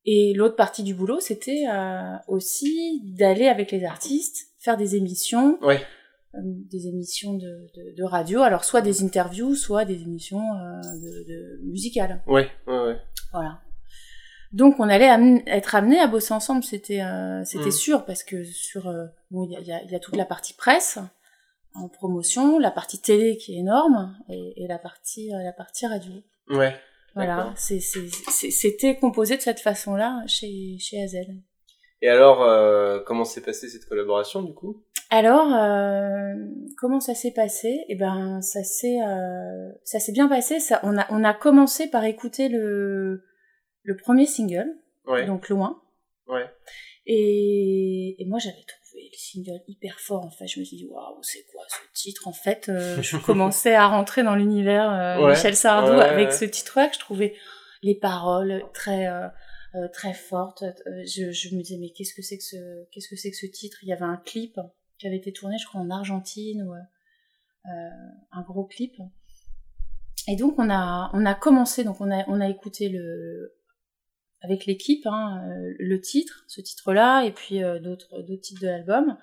Et 0.05 0.33
l'autre 0.35 0.55
partie 0.55 0.83
du 0.83 0.93
boulot, 0.93 1.19
c'était 1.19 1.65
euh, 1.69 2.15
aussi 2.27 3.01
d'aller 3.17 3.47
avec 3.47 3.71
les 3.71 3.83
artistes 3.83 4.47
faire 4.59 4.77
des 4.77 4.95
émissions, 4.95 5.59
Ouais. 5.61 5.81
euh, 6.35 6.39
des 6.43 6.87
émissions 6.87 7.33
de, 7.33 7.67
de, 7.75 7.95
de 7.97 8.03
radio, 8.03 8.41
alors 8.41 8.63
soit 8.63 8.81
des 8.81 9.03
interviews, 9.03 9.53
soit 9.55 9.83
des 9.85 10.01
émissions 10.01 10.39
euh, 10.39 10.81
de, 11.01 11.27
de 11.27 11.59
musicales. 11.65 12.23
Ouais, 12.25 12.49
ouais, 12.67 12.79
ouais. 12.79 12.97
Voilà. 13.33 13.59
Donc 14.53 14.79
on 14.79 14.87
allait 14.89 15.41
être 15.47 15.75
amenés 15.75 15.99
à 15.99 16.07
bosser 16.07 16.33
ensemble, 16.33 16.63
c'était 16.63 17.01
euh, 17.01 17.43
c'était 17.45 17.67
Mm. 17.69 17.71
sûr 17.71 18.05
parce 18.05 18.23
que 18.23 18.43
sur 18.43 18.87
euh, 18.87 19.05
bon 19.31 19.45
il 19.45 19.51
y 19.51 19.55
a, 19.57 19.59
y 19.61 19.71
a- 19.71 19.83
y 19.83 19.95
a 19.95 19.99
toute 19.99 20.15
la 20.15 20.25
partie 20.25 20.53
presse 20.53 20.99
en 21.75 21.89
promotion, 21.89 22.57
la 22.59 22.71
partie 22.71 22.99
télé 22.99 23.37
qui 23.37 23.55
est 23.55 23.59
énorme 23.59 24.17
et, 24.29 24.63
et 24.63 24.67
la 24.67 24.79
partie 24.79 25.33
euh, 25.33 25.43
la 25.43 25.51
partie 25.53 25.85
radio. 25.85 26.13
Ouais. 26.49 26.73
Voilà, 27.15 27.51
c'était 27.57 28.95
composé 28.97 29.37
de 29.37 29.41
cette 29.41 29.59
façon-là 29.59 30.21
chez, 30.27 30.77
chez 30.79 31.01
AZ. 31.01 31.15
Et 32.03 32.09
alors, 32.09 32.43
euh, 32.43 32.99
comment 33.07 33.25
s'est 33.25 33.41
passée 33.41 33.67
cette 33.69 33.85
collaboration 33.85 34.43
du 34.43 34.53
coup? 34.53 34.83
Alors, 35.09 35.51
euh, 35.55 36.35
comment 36.77 36.99
ça 36.99 37.15
s'est 37.15 37.31
passé? 37.31 37.85
Eh 37.89 37.95
ben, 37.95 38.41
ça 38.43 38.63
s'est, 38.63 38.99
euh, 39.01 39.71
ça 39.83 39.99
s'est 39.99 40.11
bien 40.11 40.27
passé. 40.27 40.59
Ça, 40.59 40.79
on 40.83 40.95
a, 40.95 41.07
on 41.09 41.23
a 41.23 41.33
commencé 41.33 41.87
par 41.89 42.03
écouter 42.03 42.49
le, 42.49 43.23
le 43.87 43.95
premier 43.95 44.25
single, 44.25 44.67
Ouais. 45.05 45.25
donc 45.25 45.47
loin. 45.49 45.81
Ouais. 46.27 46.45
Et, 47.05 48.21
et 48.21 48.25
moi, 48.25 48.37
j'avais 48.39 48.63
trouvé 48.67 49.09
le 49.11 49.17
single 49.17 49.61
hyper 49.67 49.99
fort. 49.99 50.25
En 50.25 50.29
fait, 50.29 50.47
je 50.47 50.59
me 50.59 50.65
suis 50.65 50.75
dit, 50.77 50.87
waouh, 50.89 51.17
c'est 51.23 51.45
quoi 51.51 51.63
ce 51.69 51.77
titre 52.01 52.27
En 52.27 52.33
fait, 52.33 52.67
euh, 52.67 53.01
je 53.01 53.15
commençais 53.17 53.73
à 53.75 53.87
rentrer 53.87 54.23
dans 54.23 54.35
l'univers 54.35 54.91
euh, 54.91 55.23
Ouais. 55.23 55.31
Michel 55.33 55.55
Sardou 55.55 55.93
avec 55.93 56.33
ce 56.33 56.43
titre-là 56.45 56.87
que 56.89 56.95
je 56.95 56.99
trouvais 56.99 57.33
les 57.81 57.95
paroles 57.95 58.61
très 58.73 59.07
euh, 59.07 59.27
euh, 59.75 59.87
très 59.93 60.13
fortes. 60.13 60.65
Je, 61.05 61.31
je 61.31 61.55
me 61.55 61.61
disais, 61.61 61.77
mais 61.79 61.91
qu'est-ce 61.91 62.13
que 62.13 62.21
c'est 62.21 62.37
que 62.37 62.43
ce 62.43 62.83
qu'est-ce 62.91 63.07
que 63.07 63.15
c'est 63.15 63.31
que 63.31 63.37
ce 63.37 63.45
titre? 63.45 63.77
Il 63.83 63.87
y 63.89 63.93
avait 63.93 64.03
un 64.03 64.17
clip 64.17 64.59
qui 64.97 65.07
avait 65.07 65.17
été 65.17 65.31
tourné, 65.31 65.55
je 65.59 65.65
crois, 65.65 65.79
en 65.79 65.89
Argentine 65.89 66.63
ou 66.63 66.73
euh, 66.73 67.69
un 68.33 68.41
gros 68.41 68.65
clip. 68.65 68.95
Et 70.27 70.35
donc 70.35 70.55
on 70.59 70.69
a 70.69 71.09
on 71.13 71.25
a 71.25 71.33
commencé, 71.35 71.85
donc 71.85 72.01
on 72.01 72.11
a 72.11 72.25
on 72.27 72.41
a 72.41 72.49
écouté 72.49 72.89
le 72.89 73.53
avec 74.41 74.65
l'équipe 74.65 75.05
hein, 75.07 75.41
euh, 75.47 75.73
le 75.79 75.99
titre, 76.01 76.43
ce 76.47 76.61
titre-là, 76.61 77.23
et 77.25 77.31
puis 77.31 77.63
euh, 77.63 77.79
d'autres 77.79 78.21
d'autres 78.21 78.41
titres 78.41 78.61
de 78.61 78.67
l'album. 78.67 79.17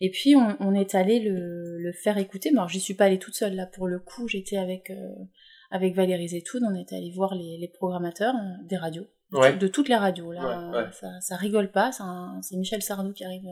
Et 0.00 0.10
puis 0.10 0.36
on, 0.36 0.56
on 0.60 0.74
est 0.74 0.94
allé 0.94 1.20
le, 1.20 1.78
le 1.78 1.92
faire 1.92 2.18
écouter. 2.18 2.50
Mais 2.50 2.58
alors 2.58 2.68
j'y 2.68 2.80
suis 2.80 2.94
pas 2.94 3.04
allée 3.06 3.18
toute 3.18 3.34
seule 3.34 3.54
là 3.54 3.66
pour 3.66 3.86
le 3.88 3.98
coup. 3.98 4.28
J'étais 4.28 4.56
avec 4.58 4.90
euh, 4.90 5.14
avec 5.70 5.94
Valérie 5.94 6.28
Zetoun. 6.28 6.62
On 6.70 6.74
est 6.74 6.92
allé 6.92 7.10
voir 7.10 7.34
les, 7.34 7.56
les 7.58 7.68
programmateurs 7.68 8.34
euh, 8.34 8.64
des 8.68 8.76
radios, 8.76 9.06
de, 9.32 9.38
Ouais. 9.38 9.52
tout- 9.52 9.58
de 9.58 9.68
toutes 9.68 9.88
les 9.88 9.94
radios. 9.96 10.32
Là, 10.32 10.70
Ouais, 10.70 10.78
ouais. 10.78 10.84
Ça, 10.92 11.08
ça 11.20 11.36
rigole 11.36 11.70
pas. 11.70 11.90
C'est 12.42 12.56
Michel 12.56 12.82
Sardou 12.82 13.12
qui 13.12 13.24
arrive 13.24 13.44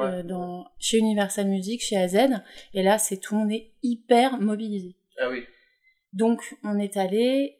euh, 0.00 0.22
dans 0.22 0.66
chez 0.78 0.98
Universal 0.98 1.46
Music, 1.48 1.82
chez 1.82 1.96
AZ. 1.96 2.16
Et 2.72 2.82
là, 2.82 2.96
c'est 2.98 3.18
tout 3.18 3.34
le 3.34 3.40
monde 3.42 3.52
est 3.52 3.72
hyper 3.82 4.38
mobilisé. 4.40 4.96
Ah 5.20 5.28
oui. 5.30 5.42
Donc, 6.12 6.56
on 6.64 6.78
est 6.78 6.96
allé 6.96 7.58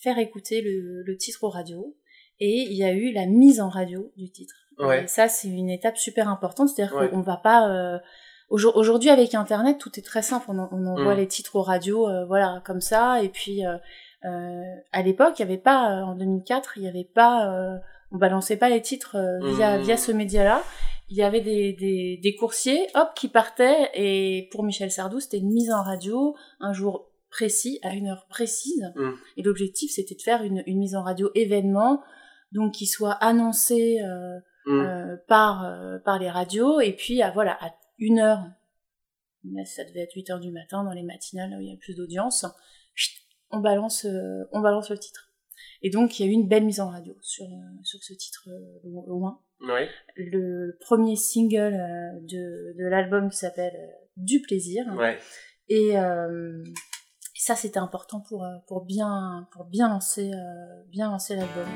faire 0.00 0.18
écouter 0.18 0.60
le, 0.62 1.02
le 1.02 1.16
titre 1.16 1.44
aux 1.44 1.48
radios 1.50 1.96
et 2.40 2.66
il 2.68 2.74
y 2.76 2.84
a 2.84 2.92
eu 2.92 3.12
la 3.12 3.26
mise 3.26 3.60
en 3.60 3.68
radio 3.68 4.12
du 4.16 4.30
titre. 4.30 4.54
Ouais. 4.78 5.04
Et 5.04 5.06
ça, 5.06 5.26
c'est 5.28 5.48
une 5.48 5.70
étape 5.70 5.96
super 5.96 6.28
importante, 6.28 6.68
c'est-à-dire 6.68 6.94
Ouais. 6.96 7.08
qu'on 7.08 7.22
va 7.22 7.36
pas. 7.38 7.68
euh, 7.70 7.98
aujourd- 8.50 8.76
Aujourd'hui, 8.76 9.08
avec 9.10 9.34
Internet, 9.34 9.78
tout 9.78 9.98
est 9.98 10.02
très 10.02 10.20
simple. 10.22 10.46
On, 10.48 10.58
en- 10.58 10.68
on 10.70 10.86
envoie 10.86 11.14
Mm. 11.14 11.18
les 11.18 11.26
titres 11.28 11.56
aux 11.56 11.62
radios, 11.62 12.08
euh, 12.08 12.26
voilà, 12.26 12.62
comme 12.66 12.80
ça. 12.82 13.22
Et 13.22 13.30
puis, 13.30 13.64
euh, 13.66 13.76
euh, 14.26 14.62
à 14.92 15.02
l'époque, 15.02 15.38
il 15.38 15.40
y 15.40 15.44
avait 15.44 15.56
pas, 15.58 16.02
en 16.04 16.14
2004, 16.14 16.76
il 16.76 16.82
y 16.84 16.88
avait 16.88 17.04
pas, 17.12 17.78
on 18.12 18.18
balançait 18.18 18.56
pas 18.58 18.68
les 18.68 18.82
titres 18.82 19.16
via 19.56 19.78
Mm. 19.78 19.82
via 19.82 19.96
ce 19.96 20.12
média-là. 20.12 20.62
Il 21.08 21.16
y 21.16 21.22
avait 21.22 21.40
des, 21.40 21.72
des, 21.72 22.18
des 22.22 22.34
coursiers, 22.34 22.86
hop, 22.94 23.10
qui 23.14 23.28
partaient. 23.28 23.90
Et 23.94 24.48
pour 24.52 24.62
Michel 24.64 24.90
Sardou, 24.90 25.20
c'était 25.20 25.38
une 25.38 25.52
mise 25.52 25.70
en 25.72 25.82
radio 25.82 26.34
un 26.60 26.72
jour 26.72 27.08
précis, 27.36 27.78
à 27.82 27.94
une 27.94 28.06
heure 28.08 28.26
précise. 28.28 28.82
Mm. 28.96 29.10
Et 29.36 29.42
l'objectif, 29.42 29.90
c'était 29.92 30.14
de 30.14 30.22
faire 30.22 30.42
une, 30.42 30.62
une 30.66 30.78
mise 30.78 30.94
en 30.96 31.02
radio 31.02 31.30
événement, 31.34 32.02
donc 32.52 32.72
qui 32.74 32.86
soit 32.86 33.12
annoncé 33.12 34.00
euh, 34.02 34.38
Mm. 34.68 34.80
euh, 34.80 35.16
par, 35.28 35.64
euh, 35.64 35.98
par 36.04 36.18
les 36.18 36.28
radios, 36.28 36.80
et 36.80 36.92
puis 36.92 37.22
à, 37.22 37.30
voilà, 37.30 37.52
à 37.64 37.70
une 37.98 38.18
heure, 38.18 38.42
ça 39.64 39.84
devait 39.84 40.00
être 40.00 40.14
8 40.16 40.30
heures 40.30 40.40
du 40.40 40.50
matin 40.50 40.82
dans 40.82 40.92
les 40.92 41.04
matinales, 41.04 41.50
là 41.50 41.58
où 41.58 41.60
il 41.60 41.68
y 41.70 41.72
a 41.72 41.76
plus 41.76 41.94
d'audience, 41.94 42.44
on 43.52 43.60
balance, 43.60 44.04
on 44.52 44.60
balance 44.60 44.90
le 44.90 44.98
titre. 44.98 45.30
Et 45.82 45.90
donc, 45.90 46.18
il 46.18 46.26
y 46.26 46.28
a 46.28 46.32
eu 46.32 46.34
une 46.34 46.48
belle 46.48 46.64
mise 46.64 46.80
en 46.80 46.88
radio 46.90 47.14
sur, 47.22 47.46
sur 47.84 48.02
ce 48.02 48.12
titre 48.14 48.48
Lo- 48.82 49.06
loin. 49.06 49.40
Le 50.16 50.76
premier 50.80 51.14
single 51.14 51.74
de, 52.22 52.74
de 52.76 52.86
l'album 52.88 53.30
qui 53.30 53.36
s'appelle 53.36 53.76
Du 54.16 54.40
plaisir. 54.42 54.84
Ouais. 54.96 55.16
Et 55.68 55.96
euh, 55.96 56.64
ça, 57.38 57.54
c'était 57.54 57.78
important 57.78 58.20
pour, 58.20 58.44
euh, 58.44 58.56
pour, 58.66 58.84
bien, 58.84 59.46
pour 59.52 59.64
bien 59.64 59.88
lancer, 59.88 60.32
euh, 60.32 60.82
bien 60.90 61.10
lancer 61.10 61.36
l'album. 61.36 61.66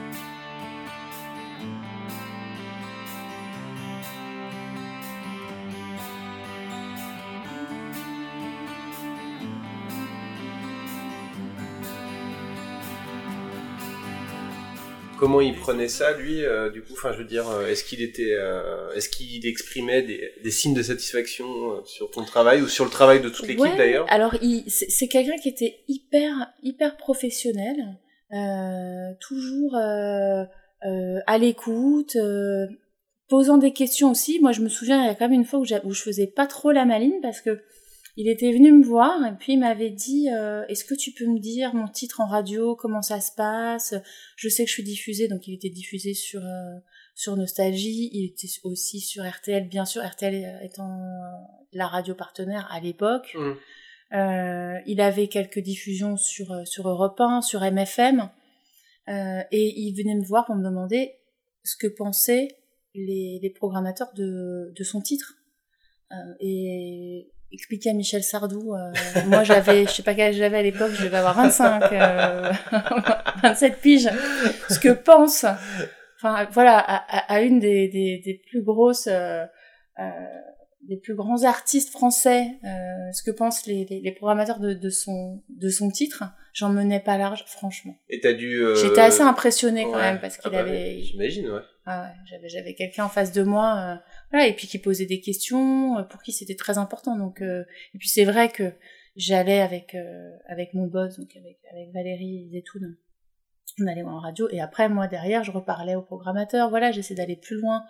Comment 15.21 15.43
il 15.43 15.55
prenait 15.55 15.89
ça, 15.89 16.17
lui, 16.17 16.43
euh, 16.43 16.71
du 16.71 16.81
coup, 16.81 16.95
enfin, 16.95 17.13
je 17.13 17.19
veux 17.19 17.27
dire, 17.27 17.47
euh, 17.51 17.67
est-ce 17.67 17.85
qu'il 17.85 18.01
était, 18.01 18.33
euh, 18.33 18.91
est-ce 18.95 19.11
qu'il 19.11 19.47
exprimait 19.47 20.01
des, 20.01 20.33
des 20.43 20.51
signes 20.51 20.73
de 20.73 20.83
satisfaction 20.83 21.85
sur 21.85 22.11
ton 22.11 22.25
travail 22.25 22.63
ou 22.63 22.69
sur 22.69 22.87
le 22.87 22.91
travail 22.91 23.21
de 23.21 23.29
toute 23.29 23.47
l'équipe 23.47 23.61
Ouais, 23.61 23.77
d'ailleurs 23.77 24.07
Alors, 24.09 24.35
c'est 24.67 25.09
quelqu'un 25.09 25.37
qui 25.37 25.51
était 25.51 25.81
hyper, 25.89 26.33
hyper 26.63 26.97
professionnel, 26.97 27.77
euh, 28.33 29.13
toujours 29.21 29.77
à 29.77 31.39
l'écoute, 31.39 32.17
posant 33.29 33.59
des 33.59 33.75
questions 33.75 34.13
aussi. 34.13 34.41
Moi, 34.41 34.53
je 34.53 34.63
me 34.63 34.71
souviens, 34.71 35.03
il 35.03 35.07
y 35.07 35.11
a 35.11 35.15
quand 35.15 35.29
même 35.29 35.39
une 35.39 35.45
fois 35.45 35.59
où, 35.59 35.67
où 35.85 35.93
je 35.93 36.03
faisais 36.03 36.29
pas 36.29 36.47
trop 36.47 36.73
la 36.73 36.87
maline 36.87 37.21
parce 37.21 37.43
que 37.43 37.61
il 38.17 38.29
était 38.29 38.53
venu 38.53 38.73
me 38.73 38.85
voir 38.85 39.25
et 39.27 39.37
puis 39.39 39.55
il 39.55 39.61
m'avait 39.61 39.91
dit 39.91 40.29
euh, 40.31 40.65
Est-ce 40.69 40.85
que 40.85 40.95
tu 40.95 41.13
peux 41.13 41.27
me 41.27 41.39
dire 41.39 41.75
mon 41.75 41.89
titre 41.89 42.21
en 42.21 42.27
radio, 42.27 42.77
comment 42.77 43.03
ça 43.03 43.21
se 43.21 43.33
passe? 43.33 43.95
Je 44.37 44.49
sais 44.49 44.65
que 44.65 44.69
je 44.69 44.75
suis 44.75 44.83
diffusée, 44.85 45.29
donc 45.29 45.47
il 45.47 45.55
était 45.55 45.71
diffusé 45.71 46.15
sur 46.15 46.45
euh, 46.45 46.79
sur 47.15 47.37
Nostalgie, 47.37 48.11
il 48.13 48.27
était 48.27 48.49
aussi 48.65 49.01
sur 49.01 49.29
RTL, 49.29 49.69
bien 49.69 49.85
sûr, 49.85 50.03
RTL 50.03 50.61
étant 50.63 50.99
la 51.73 51.87
radio 51.87 52.15
partenaire 52.15 52.67
à 52.71 52.81
l'époque. 52.81 53.35
Mm. 53.35 53.53
Euh, 54.13 54.81
il 54.87 55.01
avait 55.01 55.29
quelques 55.29 55.61
diffusions 55.61 56.17
sur, 56.17 56.51
euh, 56.53 56.65
sur 56.65 56.89
Europe 56.89 57.21
1, 57.21 57.43
sur 57.43 57.61
MFM, 57.61 58.29
euh, 59.09 59.43
et 59.53 59.81
il 59.81 59.95
venait 59.95 60.17
me 60.17 60.25
voir 60.25 60.47
pour 60.47 60.57
me 60.57 60.65
demander 60.65 61.15
ce 61.63 61.77
que 61.77 61.87
pensaient 61.87 62.49
les, 62.95 63.39
les 63.41 63.51
programmateurs 63.51 64.13
de, 64.15 64.73
de 64.75 64.85
son 64.85 65.01
titre. 65.01 65.37
Euh, 66.11 66.35
et 66.41 67.31
expliquer 67.53 67.91
à 67.91 67.95
Michel 67.95 68.23
Sardou, 68.23 68.75
euh, 68.75 68.93
moi 69.27 69.43
j'avais, 69.45 69.85
je 69.87 69.91
sais 69.91 70.03
pas 70.03 70.15
quel 70.15 70.29
âge 70.31 70.37
j'avais 70.37 70.59
à 70.59 70.63
l'époque, 70.63 70.93
je 70.95 71.05
devais 71.05 71.17
avoir 71.19 71.35
25, 71.37 71.93
euh, 71.93 72.53
27 73.43 73.81
piges, 73.81 74.09
ce 74.69 74.79
que 74.79 74.91
pense, 74.91 75.45
enfin 76.17 76.47
voilà, 76.53 76.79
à, 76.79 76.97
à- 76.97 77.33
à 77.35 77.41
une 77.43 77.59
des, 77.61 77.89
des, 77.89 78.19
des 78.25 78.35
plus 78.49 78.63
grosses, 78.63 79.09
euh, 79.09 79.45
euh, 79.99 80.03
des 80.89 80.97
plus 80.97 81.15
grands 81.15 81.45
artistes 81.45 81.91
français, 81.91 82.47
euh, 82.65 83.13
ce 83.13 83.23
que 83.23 83.31
pensent 83.31 83.67
les, 83.67 83.85
les, 83.85 84.01
les 84.01 84.13
programmateurs 84.13 84.61
de, 84.61 84.73
de 84.73 84.89
son 84.91 85.43
de 85.49 85.69
son 85.69 85.91
titre, 85.91 86.25
j'en 86.55 86.71
menais 86.71 87.01
pas 87.01 87.19
large, 87.19 87.45
franchement. 87.47 87.95
Et 88.09 88.19
t'as 88.21 88.33
dû. 88.33 88.63
euh, 88.63 88.75
J'étais 88.77 89.01
assez 89.03 89.21
impressionnée 89.23 89.85
quand 89.85 89.93
ouais. 89.97 90.13
même 90.13 90.21
parce 90.21 90.39
Ah 90.39 90.43
qu'il 90.43 90.53
bah 90.53 90.61
avait, 90.61 91.01
J'imagine, 91.03 91.51
ouais. 91.51 91.61
ah 91.85 92.03
ouais, 92.05 92.09
j'avais 92.31 92.49
j'avais 92.49 92.75
quelqu'un 92.75 93.05
en 93.05 93.09
face 93.11 93.33
de 93.33 93.43
moi. 93.43 94.01
Voilà, 94.31 94.47
et 94.47 94.55
puis 94.55 94.67
qui 94.67 94.79
posait 94.79 95.07
des 95.07 95.21
questions, 95.21 95.99
euh, 95.99 96.03
pour 96.03 96.23
qui 96.23 96.33
c'était 96.33 96.55
très 96.57 96.79
important. 96.79 97.17
Donc, 97.17 97.43
euh, 97.43 97.65
et 97.95 97.99
puis 97.99 98.09
c'est 98.09 98.25
vrai 98.25 98.49
que 98.49 98.73
j'allais 99.17 99.61
avec 99.61 99.95
euh, 99.95 100.31
avec 100.49 100.73
mon 100.75 100.87
boss, 100.87 101.19
donc 101.19 101.35
avec 101.37 101.59
avec 101.73 101.93
Valérie 101.93 102.49
Zetoun, 102.53 102.97
on 103.81 103.87
allait 103.87 104.03
en 104.03 104.19
radio, 104.19 104.49
et 104.51 104.61
après 104.61 104.89
moi 104.89 105.07
derrière, 105.09 105.43
je 105.45 105.51
reparlais 105.51 105.95
au 105.95 106.03
programmateur. 106.03 106.71
Voilà, 106.71 106.93
j'essaie 106.93 107.15
d'aller 107.15 107.37
plus 107.37 107.57
loin. 107.57 107.85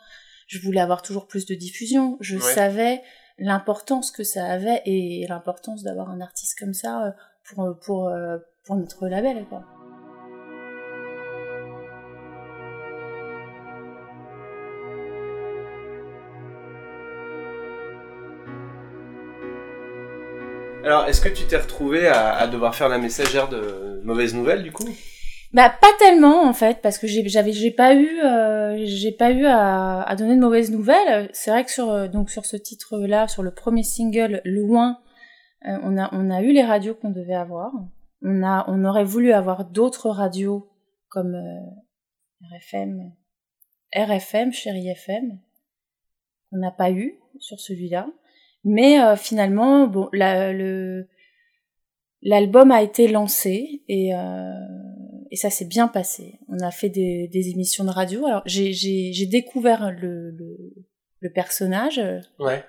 Je 0.47 0.59
voulais 0.59 0.80
avoir 0.80 1.02
toujours 1.02 1.26
plus 1.26 1.47
de 1.47 1.54
diffusion. 1.54 2.16
Je 2.20 2.37
Ouais. 2.37 2.42
savais 2.42 3.02
l'importance 3.38 4.11
que 4.11 4.25
ça 4.25 4.44
avait 4.47 4.82
et 4.85 5.26
l'importance 5.28 5.82
d'avoir 5.82 6.11
un 6.11 6.20
artiste 6.20 6.59
comme 6.59 6.75
ça 6.75 7.06
euh, 7.06 7.11
pour 7.44 7.78
pour 7.85 8.09
euh, 8.09 8.38
pour 8.64 8.76
notre 8.76 9.09
label, 9.09 9.44
quoi. 9.49 9.64
Alors, 20.90 21.06
est-ce 21.06 21.20
que 21.20 21.28
tu 21.28 21.44
t'es 21.44 21.56
retrouvé 21.56 22.09
à, 22.09 22.49
devoir 22.49 22.75
faire 22.75 22.88
la 22.88 22.99
messagère 22.99 23.49
de 23.49 24.00
mauvaises 24.02 24.35
nouvelles 24.35 24.64
du 24.64 24.73
coup? 24.73 24.88
Bah 25.52 25.70
pas 25.70 25.92
tellement 26.00 26.42
en 26.42 26.52
fait 26.52 26.80
parce 26.82 26.99
que 26.99 27.06
j'ai 27.06 27.70
pas 27.70 27.94
eu 27.94 28.18
euh, 28.25 29.11
pas 29.16 29.30
eu 29.30 29.47
à, 29.47 30.12
donner 30.18 30.35
de 30.35 30.40
mauvaises 30.40 30.73
nouvelles. 30.73 31.30
C'est 31.32 31.52
vrai 31.52 31.64
que 31.64 31.70
sur 31.70 31.90
euh, 31.90 32.09
donc 32.09 32.28
sur 32.28 32.44
ce 32.44 32.56
titre 32.56 32.99
là 32.99 33.28
sur 33.28 33.44
le 33.44 33.54
premier 33.54 33.85
single 33.85 34.40
loin 34.44 34.99
euh, 35.68 35.78
on 35.85 35.97
a 35.97 36.09
on 36.12 36.28
a 36.28 36.42
eu 36.42 36.52
les 36.52 36.64
radios 36.64 36.97
qu'on 36.97 37.11
devait 37.11 37.35
avoir. 37.35 37.70
On 38.23 38.42
a 38.42 38.64
on 38.66 38.85
aurait 38.85 39.04
voulu 39.04 39.30
avoir 39.32 39.66
d'autres 39.66 40.11
radios 40.11 40.73
comme 41.09 41.37
RFM 42.50 43.12
RFM 43.94 44.52
Chérie 44.52 44.88
FM 44.88 45.38
qu'on 46.50 46.59
n'a 46.59 46.73
pas 46.73 46.90
eu 46.90 47.20
sur 47.38 47.61
celui-là. 47.61 48.09
Mais 48.64 49.00
euh, 49.00 49.17
finalement 49.17 49.87
bon 49.87 50.09
la, 50.12 50.52
le 50.52 51.09
l'album 52.23 52.71
a 52.71 52.83
été 52.83 53.09
lancé 53.09 53.83
et 53.88 54.14
euh, 54.14 54.52
et 55.31 55.37
ça 55.37 55.49
s'est 55.50 55.64
bien 55.64 55.88
passé. 55.88 56.38
On 56.49 56.59
a 56.61 56.71
fait 56.71 56.88
des, 56.90 57.29
des 57.29 57.50
émissions 57.50 57.85
de 57.85 57.90
radio. 57.90 58.26
Alors 58.26 58.43
j'ai 58.47 58.73
j'ai 58.73 59.12
j'ai 59.12 59.26
découvert 59.26 59.90
le 59.93 60.31
le, 60.31 60.75
le 61.21 61.33
personnage, 61.33 62.00
Ouais. 62.38 62.64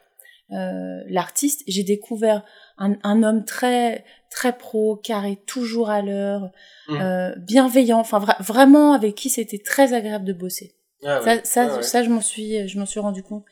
euh, 0.52 1.02
l'artiste. 1.08 1.64
J'ai 1.68 1.84
découvert 1.84 2.44
un, 2.78 2.96
un 3.04 3.24
homme 3.24 3.44
très 3.46 4.06
très 4.30 4.58
pro, 4.58 4.96
carré, 4.96 5.38
toujours 5.46 5.90
à 5.90 6.02
l'heure, 6.02 6.52
Mm. 6.88 7.02
euh, 7.02 7.36
bienveillant. 7.40 8.00
Enfin 8.00 8.20
vra- 8.20 8.42
vraiment 8.42 8.94
avec 8.94 9.16
qui 9.16 9.30
c'était 9.30 9.60
très 9.60 9.94
agréable 9.94 10.26
de 10.26 10.34
bosser. 10.34 10.76
Ah, 11.04 11.20
Ça, 11.24 11.44
ça, 11.44 11.68
Ah, 11.70 11.76
ouais. 11.78 11.84
ça, 11.84 12.04
je 12.04 12.10
m'en 12.10 12.22
suis, 12.22 12.68
je 12.68 12.78
m'en 12.80 12.86
suis 12.86 13.00
rendu 13.00 13.24
compte. 13.24 13.44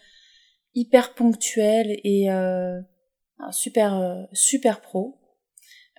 Hyper 0.75 1.13
ponctuel 1.15 1.99
et 2.03 2.31
euh, 2.31 2.79
super, 3.51 3.95
euh, 3.99 4.23
super 4.33 4.81
pro. 4.81 5.15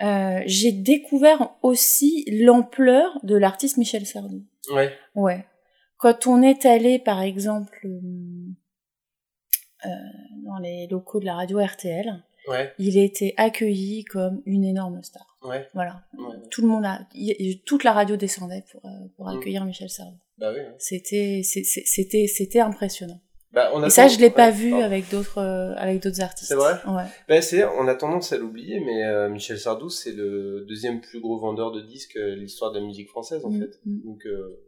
Euh, 0.02 0.40
j'ai 0.46 0.72
découvert 0.72 1.54
aussi 1.62 2.24
l'ampleur 2.30 3.18
de 3.22 3.36
l'artiste 3.36 3.76
Michel 3.76 4.06
Sardou. 4.06 4.44
Ouais. 4.72 4.92
Ouais. 5.14 5.44
Quand 5.98 6.26
on 6.26 6.40
est 6.42 6.64
allé, 6.64 6.98
par 6.98 7.20
exemple, 7.20 7.86
euh, 9.84 9.88
dans 10.44 10.58
les 10.58 10.86
locaux 10.86 11.20
de 11.20 11.26
la 11.26 11.34
radio 11.34 11.58
RTL, 11.62 12.22
Ouais. 12.48 12.72
il 12.78 12.96
était 12.96 13.34
accueilli 13.36 14.04
comme 14.04 14.40
une 14.46 14.64
énorme 14.64 15.02
star. 15.02 15.36
Ouais. 15.42 15.68
Voilà. 15.74 16.02
Ouais. 16.18 16.36
Tout 16.50 16.62
le 16.62 16.68
monde 16.68 16.86
a, 16.86 17.00
toute 17.66 17.84
la 17.84 17.92
radio 17.92 18.16
descendait 18.16 18.64
pour, 18.72 18.80
pour 19.16 19.26
Mm. 19.26 19.36
accueillir 19.38 19.64
Michel 19.66 19.90
Sardou. 19.90 20.16
Bah 20.38 20.50
oui. 20.54 20.60
C'était, 20.78 21.42
c'était, 21.44 22.26
c'était 22.26 22.60
impressionnant. 22.60 23.20
Bah, 23.52 23.70
on 23.74 23.82
a 23.82 23.88
Et 23.88 23.90
ça, 23.90 24.06
je 24.06 24.18
l'ai 24.20 24.30
pas 24.30 24.46
ouais, 24.50 24.52
vu 24.56 24.70
pardon. 24.70 24.84
avec 24.84 25.10
d'autres, 25.10 25.38
euh, 25.38 25.74
avec 25.76 26.02
d'autres 26.02 26.20
artistes. 26.20 26.48
C'est 26.48 26.54
vrai? 26.54 26.74
Ouais. 26.86 27.02
Bah, 27.28 27.42
c'est, 27.42 27.64
on 27.64 27.88
a 27.88 27.94
tendance 27.96 28.32
à 28.32 28.38
l'oublier, 28.38 28.78
mais 28.80 29.04
euh, 29.04 29.28
Michel 29.28 29.58
Sardou, 29.58 29.88
c'est 29.90 30.12
le 30.12 30.64
deuxième 30.68 31.00
plus 31.00 31.20
gros 31.20 31.38
vendeur 31.38 31.72
de 31.72 31.80
disques 31.80 32.16
euh, 32.16 32.36
de 32.36 32.40
l'histoire 32.40 32.70
de 32.70 32.78
la 32.78 32.84
musique 32.86 33.08
française, 33.08 33.44
en 33.44 33.50
Mm, 33.50 33.60
fait. 33.60 33.80
mm. 33.86 34.02
Donc, 34.04 34.26
euh, 34.26 34.60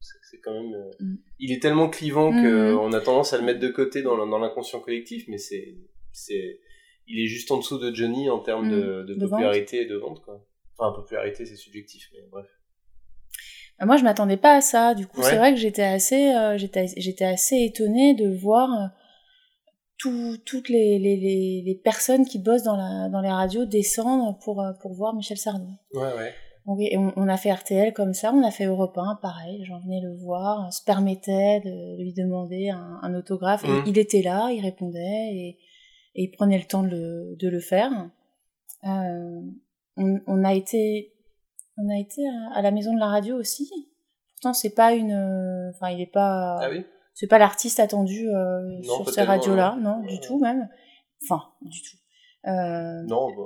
c'est, 0.00 0.38
quand 0.40 0.52
même. 0.52 0.74
euh, 0.74 0.90
Mm. 1.00 1.14
Il 1.38 1.52
est 1.52 1.60
tellement 1.62 1.88
clivant 1.88 2.32
Mm, 2.32 2.42
que 2.42 2.72
mm. 2.74 2.78
on 2.78 2.92
a 2.92 3.00
tendance 3.00 3.32
à 3.32 3.38
le 3.38 3.44
mettre 3.44 3.60
de 3.60 3.68
côté 3.68 4.02
dans, 4.02 4.16
l'in- 4.16 4.26
dans 4.26 4.38
l'inconscient 4.38 4.80
collectif, 4.80 5.24
mais 5.28 5.38
c'est, 5.38 5.74
c'est, 6.12 6.60
il 7.06 7.18
est 7.24 7.26
juste 7.28 7.50
en 7.50 7.56
dessous 7.58 7.78
de 7.78 7.94
Johnny 7.94 8.28
en 8.28 8.40
termes 8.40 8.66
Mm. 8.66 8.70
de, 8.72 9.02
de 9.04 9.14
De 9.14 9.26
popularité 9.26 9.80
et 9.82 9.86
de 9.86 9.96
vente, 9.96 10.22
quoi. 10.22 10.44
Enfin, 10.78 10.94
popularité, 10.94 11.46
c'est 11.46 11.56
subjectif, 11.56 12.10
mais 12.12 12.20
bref. 12.30 12.46
Bah, 13.78 13.86
Moi, 13.86 13.96
je 13.96 14.04
m'attendais 14.04 14.36
pas 14.36 14.56
à 14.56 14.60
ça. 14.60 14.94
Du 14.94 15.06
coup, 15.06 15.20
Ouais. 15.20 15.30
c'est 15.30 15.36
vrai 15.36 15.52
que 15.52 15.60
j'étais 15.60 15.82
assez, 15.84 16.34
euh, 16.34 16.56
j'étais, 16.58 16.86
j'étais 16.96 17.24
assez 17.24 17.56
étonnée 17.64 18.14
de 18.14 18.28
voir 18.36 18.70
euh, 18.72 18.86
tout- 19.98 20.36
toutes 20.44 20.68
les, 20.68 20.98
les, 20.98 21.16
les, 21.16 21.62
les 21.64 21.74
personnes 21.74 22.24
qui 22.26 22.38
bossent 22.38 22.62
dans, 22.64 22.76
la, 22.76 23.08
dans 23.08 23.20
les 23.20 23.30
radios 23.30 23.64
descendre 23.64 24.38
pour, 24.44 24.60
euh, 24.62 24.72
pour 24.82 24.92
voir 24.94 25.14
Michel 25.14 25.36
Sardou. 25.38 25.68
Ouais, 25.94 26.12
ouais. 26.16 26.32
Donc, 26.66 26.78
et 26.80 26.96
on, 26.98 27.12
on 27.16 27.28
a 27.28 27.36
fait 27.36 27.52
RTL 27.52 27.92
comme 27.92 28.12
ça, 28.12 28.32
on 28.34 28.42
a 28.42 28.50
fait 28.50 28.64
Europe 28.64 28.96
1, 28.98 29.18
pareil, 29.22 29.64
gens 29.64 29.78
venaient 29.80 30.00
le 30.02 30.16
voir, 30.16 30.72
se 30.72 30.82
permettaient 30.84 31.60
de 31.64 32.02
lui 32.02 32.12
demander 32.12 32.70
un, 32.70 32.98
un 33.02 33.14
autographe. 33.14 33.62
Mhm. 33.62 33.84
il 33.86 33.98
était 33.98 34.22
là, 34.22 34.50
il 34.52 34.60
répondait 34.62 35.28
et, 35.32 35.58
et 36.16 36.22
il 36.24 36.30
prenait 36.32 36.58
le 36.58 36.64
temps 36.64 36.82
de 36.82 36.88
le, 36.88 37.36
de 37.38 37.48
le 37.48 37.60
faire. 37.60 37.90
Euh, 38.84 39.40
on, 39.96 40.18
on 40.26 40.44
a 40.44 40.54
été, 40.54 41.12
on 41.78 41.88
a 41.88 41.98
été 41.98 42.22
à, 42.28 42.58
à 42.58 42.62
la 42.62 42.70
maison 42.70 42.94
de 42.94 42.98
la 43.00 43.06
radio 43.06 43.36
aussi. 43.36 43.70
Pourtant, 44.34 44.52
c'est 44.52 44.74
pas 44.74 44.92
une, 44.94 45.12
euh, 45.12 45.70
enfin, 45.74 45.90
il 45.90 46.00
est 46.00 46.10
pas, 46.12 46.58
Ah 46.60 46.68
oui? 46.70 46.84
c'est 47.14 47.26
pas 47.26 47.38
l'artiste 47.38 47.80
attendu 47.80 48.28
euh, 48.28 48.60
Non, 48.84 49.04
sur 49.04 49.10
ces 49.10 49.22
radios-là, 49.22 49.76
non. 49.80 50.00
du 50.02 50.20
tout 50.20 50.38
même. 50.38 50.68
Enfin, 51.24 51.42
du 51.62 51.80
tout. 51.80 51.96
Euh, 52.48 53.02
Non, 53.04 53.28
bah. 53.34 53.42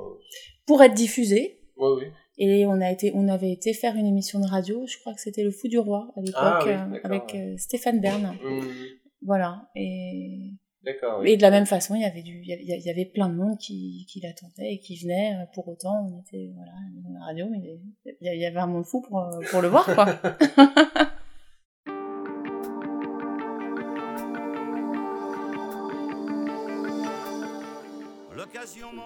pour 0.66 0.82
être 0.82 0.94
diffusé, 0.94 1.60
oui. 1.76 2.04
et 2.38 2.66
on 2.66 2.80
a 2.80 2.90
été, 2.90 3.12
on 3.14 3.28
avait 3.28 3.52
été 3.52 3.72
faire 3.72 3.94
une 3.96 4.06
émission 4.06 4.40
de 4.40 4.46
radio. 4.46 4.84
Je 4.86 4.98
crois 4.98 5.14
que 5.14 5.20
c'était 5.20 5.44
le 5.44 5.52
Fou 5.52 5.68
du 5.68 5.78
Roi 5.78 6.10
à 6.16 6.20
l'époque 6.20 6.34
Ah 6.42 6.58
oui, 6.64 6.72
d'accord, 6.74 6.98
avec 7.04 7.22
ouais. 7.32 7.54
Stéphane 7.58 8.00
Bern. 8.00 8.36
Voilà. 9.22 9.68
Et, 9.76 10.52
D'accord. 10.82 11.20
oui. 11.20 11.32
et 11.32 11.36
de 11.36 11.42
la 11.42 11.50
même 11.50 11.66
façon, 11.66 11.94
il 11.94 12.00
y 12.00 12.04
avait 12.06 12.22
du, 12.22 12.40
il 12.42 12.46
y 12.48 12.90
avait- 12.90 13.04
plein 13.04 13.28
de 13.28 13.34
monde 13.34 13.58
qui, 13.58 14.06
qui 14.08 14.20
l'attendait 14.20 14.72
et 14.74 14.78
qui 14.78 14.96
venait. 15.02 15.34
euh, 15.34 15.44
Pour 15.54 15.68
autant, 15.68 16.06
on 16.10 16.20
était 16.20 16.50
voilà 16.54 16.72
dans 17.04 17.18
la 17.18 17.24
radio, 17.26 17.46
mais 17.50 17.58
il 18.20 18.38
y- 18.38 18.46
avait 18.46 18.56
un 18.58 18.66
monde 18.66 18.86
fou 18.86 19.02
pour, 19.02 19.18
euh, 19.20 19.40
pour 19.50 19.60
le 19.60 19.68
voir 19.68 19.84
quoi. 19.94 20.06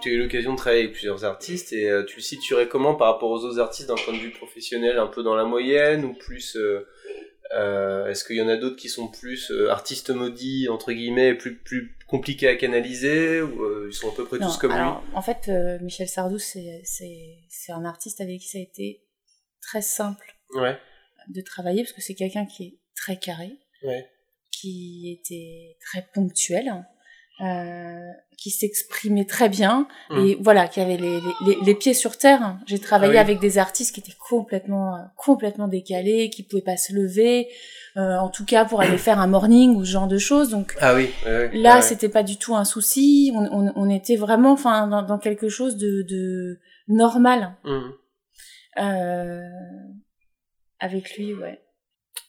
Tu 0.03 0.11
as 0.11 0.13
eu 0.13 0.19
l'occasion 0.19 0.53
de 0.53 0.59
travailler 0.59 0.83
avec 0.83 0.93
plusieurs 0.93 1.25
artistes 1.25 1.73
et 1.73 1.89
euh, 1.89 2.05
tu 2.05 2.17
le 2.17 2.23
situerais 2.23 2.69
comment 2.69 2.95
par 2.95 3.13
rapport 3.13 3.31
aux 3.31 3.45
autres 3.45 3.59
artistes 3.61 3.89
d'un 3.89 3.95
point 3.95 4.13
de 4.15 4.19
vue 4.19 4.31
professionnel, 4.31 4.99
un 4.99 5.07
peu 5.07 5.23
dans 5.23 5.35
la 5.35 5.45
moyenne 5.45 6.05
ou 6.05 6.13
plus 6.15 6.57
euh, 6.57 6.87
euh, 7.53 8.07
Est-ce 8.09 8.25
qu'il 8.25 8.37
y 8.37 8.43
en 8.43 8.49
a 8.49 8.57
d'autres 8.57 8.77
qui 8.77 8.89
sont 8.89 9.09
plus 9.09 9.51
euh, 9.51 9.71
artistes 9.71 10.11
maudits 10.11 10.69
entre 10.69 10.93
guillemets, 10.93 11.35
plus 11.35 11.57
plus 11.59 11.97
compliqués 12.09 12.49
à 12.49 12.57
canaliser 12.57 13.43
ou 13.43 13.63
euh, 13.65 13.89
ils 13.91 13.95
sont 13.95 14.11
à 14.11 14.15
peu 14.15 14.25
près 14.25 14.39
Non, 14.39 14.47
tous 14.47 14.57
comme 14.59 14.73
alors, 14.73 15.03
En 15.15 15.23
fait, 15.23 15.49
Michel 15.83 16.09
Sardou, 16.09 16.39
c'est 16.39 16.83
un 17.69 17.85
artiste 17.85 18.21
avec 18.21 18.41
qui 18.41 18.49
ça 18.49 18.59
a 18.59 18.63
été 18.63 19.03
très 19.61 19.83
simple 19.83 20.35
lui 20.53 20.61
Ouais, 20.61 20.79
de 21.29 21.41
travailler 21.41 21.83
parce 21.83 21.93
que 21.93 22.03
c'est 22.03 22.15
quelqu'un 22.15 22.47
qui 22.47 22.65
est 22.65 22.79
très 22.97 23.19
carré. 23.19 23.53
ouais, 23.83 24.09
qui 24.51 25.19
était 25.21 25.77
très 25.81 26.07
ponctuel, 26.15 26.69
euh, 27.41 28.01
qui 28.39 28.51
s'exprimait 28.51 29.25
très 29.25 29.49
bien 29.49 29.89
Mm. 30.11 30.19
et 30.27 30.39
voilà, 30.41 30.69
qui 30.69 30.81
avait 30.81 30.97
les, 30.97 31.21
les, 31.47 31.57
les 31.65 31.75
pieds 31.75 31.95
sur 31.95 32.17
terre. 32.19 32.59
J'ai 32.67 32.79
travaillé 32.79 33.13
Ah 33.13 33.17
oui. 33.17 33.21
avec 33.21 33.41
des 33.41 33.59
artistes 33.59 33.95
qui 33.95 34.01
étaient 34.01 34.17
complètement 34.29 34.95
euh, 34.97 34.99
complètement 35.17 35.67
décalés, 35.69 36.31
qui 36.31 36.43
pouvaient 36.45 36.63
pas 36.63 36.77
se 36.77 36.93
lever, 36.93 37.49
euh, 37.97 38.17
en 38.19 38.29
tout 38.29 38.45
cas 38.45 38.65
pour 38.65 38.81
aller 38.81 38.99
faire 38.99 39.19
un 39.19 39.27
morning 39.27 39.75
ou 39.77 39.85
ce 39.85 39.91
genre 39.93 40.07
de 40.09 40.19
choses. 40.19 40.51
Donc 40.51 40.75
Ah 40.81 40.95
oui, 40.95 41.11
là, 41.55 41.77
ouais. 41.77 41.83
c'était 41.83 42.09
pas 42.09 42.23
du 42.23 42.37
tout 42.37 42.55
un 42.55 42.65
souci. 42.65 43.33
On, 43.35 43.47
on, 43.51 43.73
on 43.77 43.91
était 43.91 44.17
vraiment, 44.17 44.53
enfin, 44.53 44.87
dans, 44.87 45.03
dans 45.03 45.19
quelque 45.19 45.49
chose 45.49 45.77
de, 45.77 46.03
de 46.09 46.61
normal 46.89 47.57
euh, 48.81 49.41
avec 50.81 51.17
lui, 51.17 51.35
ouais. 51.35 51.61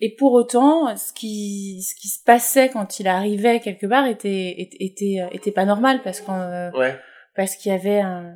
Et 0.01 0.13
pour 0.15 0.34
autant, 0.34 0.95
ce 0.97 1.13
qui, 1.13 1.81
ce 1.81 1.95
qui 1.95 2.08
se 2.10 2.21
passait 2.23 2.69
quand 2.69 2.99
il 2.99 3.08
arrivait 3.08 3.60
quelque 3.62 3.86
part 3.88 4.05
était, 4.08 4.53
était, 4.62 4.77
était, 4.84 5.21
euh, 5.21 5.27
était 5.31 5.51
pas 5.51 5.65
normal 5.65 6.01
parce 6.03 6.19
qu'on, 6.21 6.39
euh, 6.39 6.69
Ouais, 6.71 6.97
parce 7.36 7.55
qu'il 7.55 7.71
y 7.71 7.75
avait 7.75 7.99
un, 7.99 8.36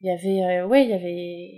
il 0.00 0.06
y 0.06 0.10
avait, 0.10 0.60
euh, 0.60 0.66
ouais, 0.66 0.84
il 0.84 0.90
y 0.90 0.94
avait, 0.94 1.50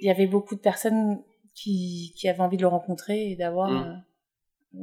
il 0.00 0.06
y 0.06 0.10
avait 0.10 0.26
beaucoup 0.26 0.54
de 0.54 0.60
personnes 0.60 1.22
qui, 1.54 2.14
qui 2.16 2.28
avaient 2.28 2.40
envie 2.40 2.56
de 2.56 2.62
le 2.62 2.68
rencontrer 2.68 3.30
et 3.32 3.36
d'avoir, 3.36 3.70
Mm. 3.70 3.82
euh, 3.82 3.94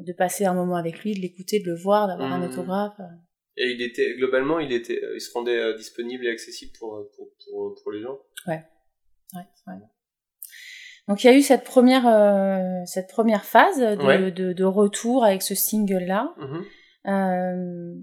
de 0.05 0.13
passer 0.13 0.45
un 0.45 0.53
moment 0.53 0.75
avec 0.75 1.03
lui, 1.03 1.13
de 1.15 1.19
l'écouter, 1.19 1.59
de 1.59 1.65
le 1.71 1.75
voir, 1.75 2.07
d'avoir 2.07 2.31
un 2.31 2.39
Mm. 2.39 2.51
autographe. 2.51 2.99
et 3.57 3.71
il 3.71 3.81
était 3.81 4.15
globalement 4.15 4.59
il 4.59 4.71
était 4.71 5.01
il 5.15 5.19
se 5.19 5.33
rendait 5.33 5.73
disponible 5.75 6.25
et 6.27 6.29
accessible 6.29 6.71
pour 6.79 6.91
pour 7.15 7.27
pour, 7.43 7.75
pour 7.81 7.91
les 7.91 8.01
gens? 8.01 8.17
Ouais, 8.47 8.63
ouais. 9.33 9.73
Donc 11.09 11.23
il 11.23 11.27
y 11.27 11.29
a 11.29 11.33
eu 11.35 11.41
cette 11.41 11.63
première, 11.65 12.07
euh, 12.07 12.61
cette 12.85 13.09
première 13.09 13.43
phase 13.43 13.79
de, 13.79 14.05
Ouais. 14.05 14.31
de, 14.31 14.53
de 14.53 14.63
retour 14.63 15.25
avec 15.25 15.41
ce 15.41 15.55
single-là. 15.55 16.33
Mhm. 16.37 16.63
Euh, 17.07 17.93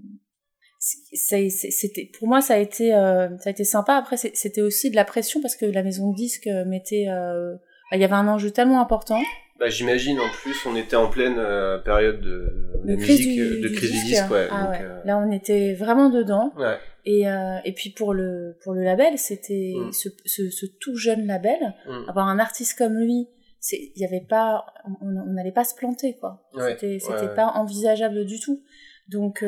c'était 0.79 2.11
pour 2.17 2.27
moi 2.27 2.41
ça 2.41 2.53
a 2.53 2.57
été 2.57 2.93
euh, 2.93 3.29
ça 3.39 3.49
a 3.49 3.51
été 3.51 3.63
sympa 3.63 3.95
après 3.95 4.15
c'était 4.17 4.61
aussi 4.61 4.89
de 4.91 4.95
la 4.95 5.05
pression 5.05 5.41
parce 5.41 5.55
que 5.55 5.65
la 5.65 5.83
maison 5.83 6.11
de 6.11 6.15
disques 6.15 6.49
mettait 6.67 7.07
euh, 7.09 7.53
bah, 7.89 7.97
il 7.97 8.01
y 8.01 8.03
avait 8.03 8.13
un 8.13 8.27
enjeu 8.27 8.51
tellement 8.51 8.79
important 8.81 9.19
Bah, 9.59 9.69
j'imagine 9.69 10.19
en 10.19 10.29
plus, 10.29 10.55
on 10.65 10.75
était 10.75 10.95
en 10.95 11.09
pleine 11.09 11.37
euh, 11.39 11.79
période 11.79 12.21
de, 12.21 12.81
de 12.85 12.95
musique, 12.95 13.33
du- 13.33 13.41
euh, 13.41 13.61
de 13.63 13.67
crise 13.75 13.91
du 13.91 14.03
disque, 14.05 14.29
ouais. 14.29 14.47
Ah 14.51 14.63
donc, 14.63 14.71
ouais. 14.71 14.79
euh, 14.83 15.01
là 15.03 15.17
on 15.17 15.31
était 15.31 15.73
vraiment 15.73 16.09
dedans 16.09 16.53
ouais. 16.57 16.77
et 17.05 17.27
euh, 17.27 17.57
et 17.65 17.73
puis 17.73 17.89
pour 17.89 18.13
le 18.13 18.57
pour 18.63 18.73
le 18.73 18.83
label 18.83 19.17
c'était 19.17 19.73
Mm. 19.75 19.91
ce, 19.93 20.09
ce, 20.25 20.49
ce 20.51 20.65
tout 20.79 20.95
jeune 20.95 21.25
label 21.25 21.57
Mm. 21.87 22.07
avoir 22.09 22.27
un 22.27 22.37
artiste 22.39 22.77
comme 22.77 22.97
lui 22.99 23.27
c'est 23.59 23.77
il 23.95 23.99
y 24.01 24.05
avait 24.05 24.25
pas 24.29 24.63
on 25.01 25.33
n'allait 25.33 25.51
pas 25.51 25.63
se 25.63 25.73
planter 25.75 26.17
quoi 26.19 26.47
c'était 26.67 26.99
c'était 26.99 27.33
pas 27.33 27.47
envisageable 27.55 28.25
du 28.25 28.39
tout 28.39 28.61
donc 29.09 29.43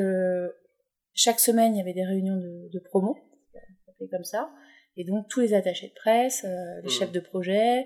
chaque 1.14 1.40
semaine 1.40 1.76
il 1.76 1.78
y 1.78 1.82
avait 1.82 1.94
des 1.94 2.04
réunions 2.06 2.36
de, 2.38 2.70
de 2.74 2.80
promo 2.80 3.18
comme 4.12 4.24
ça 4.24 4.50
et 4.98 5.04
donc 5.04 5.28
tous 5.30 5.40
les 5.42 5.54
attachés 5.54 5.90
de 5.90 5.94
presse 5.94 6.44
les 6.44 6.88
Mm. 6.88 6.90
chefs 6.90 7.12
de 7.12 7.20
projet 7.20 7.86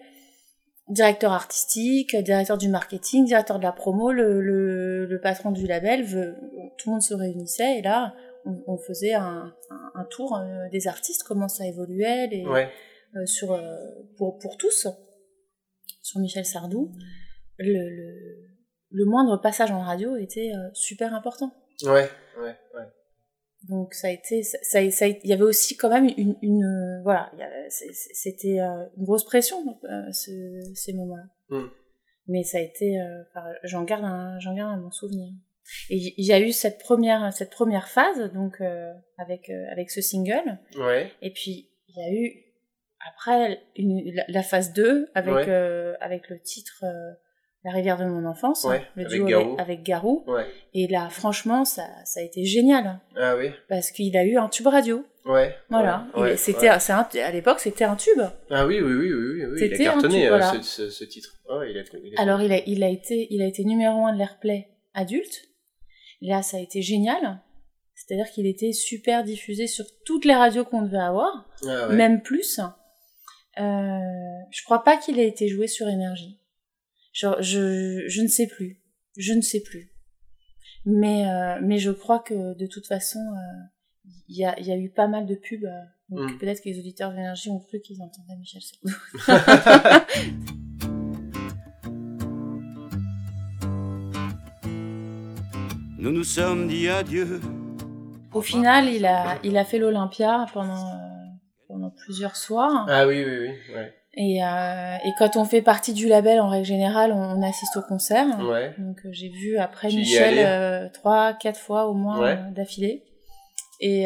directeur 0.89 1.31
artistique 1.31 2.15
directeur 2.15 2.57
du 2.57 2.67
marketing 2.67 3.25
directeur 3.25 3.57
de 3.57 3.63
la 3.63 3.71
promo 3.71 4.11
le, 4.11 4.41
le, 4.41 5.05
le 5.05 5.21
patron 5.21 5.51
du 5.51 5.65
label 5.65 6.03
veut, 6.03 6.35
tout 6.77 6.89
le 6.89 6.93
monde 6.93 7.01
se 7.01 7.13
réunissait 7.13 7.79
et 7.79 7.81
là 7.81 8.13
on, 8.45 8.61
on 8.67 8.77
faisait 8.77 9.13
un, 9.13 9.53
un, 9.69 9.91
un 9.95 10.05
tour 10.05 10.37
euh, 10.37 10.67
des 10.71 10.87
artistes 10.87 11.23
comment 11.23 11.47
ça 11.47 11.65
évoluait 11.65 12.27
les, 12.27 12.45
Ouais. 12.45 12.69
euh, 13.15 13.25
sur 13.25 13.53
euh, 13.53 13.61
pour 14.17 14.37
pour 14.39 14.57
tous 14.57 14.87
sur 16.01 16.19
Michel 16.19 16.45
Sardou 16.45 16.91
le, 17.57 17.71
le, 17.89 18.49
le 18.91 19.05
moindre 19.05 19.37
passage 19.41 19.71
en 19.71 19.81
radio 19.81 20.17
était 20.17 20.51
euh, 20.53 20.69
super 20.73 21.13
important 21.13 21.51
Ouais, 21.83 22.09
ouais, 22.39 22.55
ouais. 22.75 22.87
Donc 23.69 23.93
ça 23.93 24.07
a 24.07 24.11
été 24.11 24.43
ça, 24.43 24.57
ça, 24.91 25.07
il 25.07 25.19
y 25.23 25.33
avait 25.33 25.43
aussi 25.43 25.77
quand 25.77 25.89
même 25.89 26.09
une, 26.17 26.35
une 26.41 26.63
euh, 26.63 27.01
voilà 27.03 27.31
c'était 27.69 28.59
euh, 28.59 28.85
une 28.97 29.03
grosse 29.05 29.25
pression 29.25 29.79
euh, 29.85 30.11
ce- 30.11 30.71
ces 30.75 30.93
moments-là 30.93 31.23
Mm. 31.49 31.67
mais 32.27 32.43
ça 32.43 32.57
a 32.57 32.61
été 32.61 32.99
euh, 33.01 33.23
j'en 33.63 33.83
garde 33.83 34.05
un 34.05 34.39
j'en 34.39 34.53
garde 34.55 34.77
un 34.77 34.81
bon 34.81 34.91
souvenir 34.91 35.29
et 35.89 35.97
il 36.17 36.25
y 36.25 36.33
a 36.33 36.39
eu 36.39 36.51
cette 36.51 36.77
première 36.79 37.31
cette 37.33 37.51
première 37.51 37.87
phase 37.89 38.31
donc 38.33 38.59
euh, 38.61 38.91
avec 39.17 39.49
euh, 39.49 39.65
avec 39.71 39.91
ce 39.91 40.01
single 40.01 40.57
Ouais, 40.77 41.11
et 41.21 41.31
puis, 41.31 41.69
il 41.89 41.95
y 41.95 42.01
a 42.01 42.11
eu, 42.11 42.33
après, 43.07 43.61
une, 43.75 44.01
la, 44.15 44.23
la 44.29 44.43
phase 44.43 44.73
2, 44.73 45.09
avec, 45.13 45.33
Ouais. 45.33 45.45
euh, 45.49 45.93
avec 45.99 46.29
le 46.29 46.39
titre 46.39 46.83
euh, 46.85 47.13
La 47.65 47.71
rivière 47.71 47.97
de 47.97 48.03
mon 48.05 48.25
enfance, 48.25 48.65
Ouais, 48.65 48.81
le 48.95 49.05
avec 49.05 49.13
duo 49.17 49.25
Garou. 49.25 49.55
avec, 49.57 49.83
Garou. 49.83 50.23
ouais. 50.27 50.45
Et 50.73 50.87
là, 50.87 51.09
franchement, 51.09 51.63
ça, 51.63 51.87
ça 52.03 52.19
a 52.19 52.23
été 52.23 52.43
génial, 52.43 52.99
Ah 53.15 53.35
oui, 53.37 53.51
parce 53.69 53.91
qu'il 53.91 54.17
a 54.17 54.25
eu 54.25 54.35
un 54.37 54.49
tube 54.49 54.67
radio. 54.67 55.05
ouais. 55.25 55.55
Voilà. 55.69 56.05
ouais, 56.17 56.35
c'était, 56.35 56.67
à 56.67 57.31
l'époque, 57.31 57.61
c'était 57.61 57.85
un 57.85 57.95
tube. 57.95 58.19
Ah 58.49 58.65
oui, 58.67 58.81
oui, 58.81 58.91
oui, 58.93 59.13
oui, 59.13 59.45
oui. 59.45 59.59
Il 59.61 59.73
a 59.73 59.77
cartonné 59.77 60.13
tube, 60.15 60.23
euh, 60.25 60.29
voilà. 60.29 60.51
ce, 60.51 60.61
ce, 60.61 60.89
ce 60.89 61.03
titre. 61.05 61.29
Ouais, 61.49 61.71
il 61.71 61.77
a, 61.77 61.83
il 62.03 62.15
a- 62.17 62.21
Alors, 62.21 62.41
il 62.41 62.51
a, 62.51 62.59
il, 62.65 62.83
a 62.83 62.89
été, 62.89 63.27
il 63.29 63.41
a 63.41 63.45
été 63.45 63.63
numéro 63.63 64.05
un 64.05 64.11
de 64.13 64.17
l'Airplay 64.17 64.67
adulte. 64.93 65.43
Là, 66.21 66.41
ça 66.41 66.57
a 66.57 66.59
été 66.59 66.81
génial. 66.81 67.39
C'est-à-dire 67.95 68.29
qu'il 68.31 68.45
était 68.47 68.73
super 68.73 69.23
diffusé 69.23 69.67
sur 69.67 69.85
toutes 70.05 70.25
les 70.25 70.35
radios 70.35 70.65
qu'on 70.65 70.81
devait 70.81 70.97
avoir. 70.97 71.47
Ah 71.65 71.87
ouais. 71.87 71.95
même 71.95 72.21
plus. 72.21 72.59
Euh, 73.59 73.61
je 74.51 74.63
crois 74.65 74.83
pas 74.83 74.97
qu'il 74.97 75.19
ait 75.19 75.27
été 75.27 75.47
joué 75.47 75.67
sur 75.67 75.87
énergie. 75.87 76.39
Je, 77.13 77.27
je, 77.39 78.03
je 78.07 78.21
ne 78.21 78.27
sais 78.27 78.47
plus. 78.47 78.81
Je 79.17 79.33
ne 79.33 79.41
sais 79.41 79.61
plus. 79.61 79.91
Mais, 80.85 81.25
euh, 81.29 81.59
mais 81.61 81.77
je 81.79 81.91
crois 81.91 82.19
que 82.19 82.55
de 82.57 82.65
toute 82.67 82.87
façon, 82.87 83.19
euh, 83.19 84.09
il 84.27 84.35
y, 84.37 84.43
a, 84.45 84.59
il 84.59 84.65
y 84.67 84.71
a 84.71 84.77
eu 84.77 84.89
pas 84.89 85.07
mal 85.07 85.25
de 85.25 85.35
pubs. 85.35 85.63
euh, 85.63 85.69
donc 86.09 86.31
Mm. 86.33 86.37
peut-être 86.37 86.61
que 86.61 86.69
les 86.69 86.77
auditeurs 86.79 87.11
d'énergie 87.11 87.49
ont 87.49 87.59
cru 87.59 87.79
qu'ils 87.79 88.01
entendaient 88.01 88.35
Michel 88.37 88.61
Sardou. 88.61 88.93
Nous 95.97 96.11
nous 96.11 96.23
sommes 96.23 96.67
dit 96.67 96.89
adieu. 96.89 97.39
Au 98.33 98.41
final, 98.41 98.89
il 98.89 99.05
a, 99.05 99.37
il 99.43 99.57
a 99.57 99.63
fait 99.63 99.77
l'Olympia 99.77 100.47
pendant, 100.53 100.87
euh, 100.89 100.97
pendant 101.67 101.91
plusieurs 101.91 102.35
soirs. 102.35 102.85
Ah 102.89 103.07
oui, 103.07 103.23
oui, 103.23 103.37
oui. 103.39 103.75
Ouais. 103.75 103.93
Et, 104.15 104.43
euh, 104.43 104.95
et 105.03 105.09
quand 105.17 105.37
on 105.37 105.45
fait 105.45 105.61
partie 105.63 105.93
du 105.93 106.07
label, 106.07 106.39
en 106.39 106.47
règle 106.47 106.65
générale, 106.65 107.11
on, 107.11 107.39
on 107.39 107.41
assiste 107.41 107.75
au 107.77 107.81
concert. 107.81 108.27
Ouais. 108.47 108.73
Donc 108.77 108.97
euh, 109.05 109.09
j'ai 109.11 109.29
vu 109.29 109.57
après 109.57 109.87
Michel 109.87 110.35
euh, 110.37 110.87
trois, 110.89 111.33
quatre 111.33 111.59
fois 111.59 111.87
au 111.87 111.93
moins 111.93 112.19
Ouais. 112.19 112.37
d'affilée. 112.51 113.03
Et, 113.79 114.03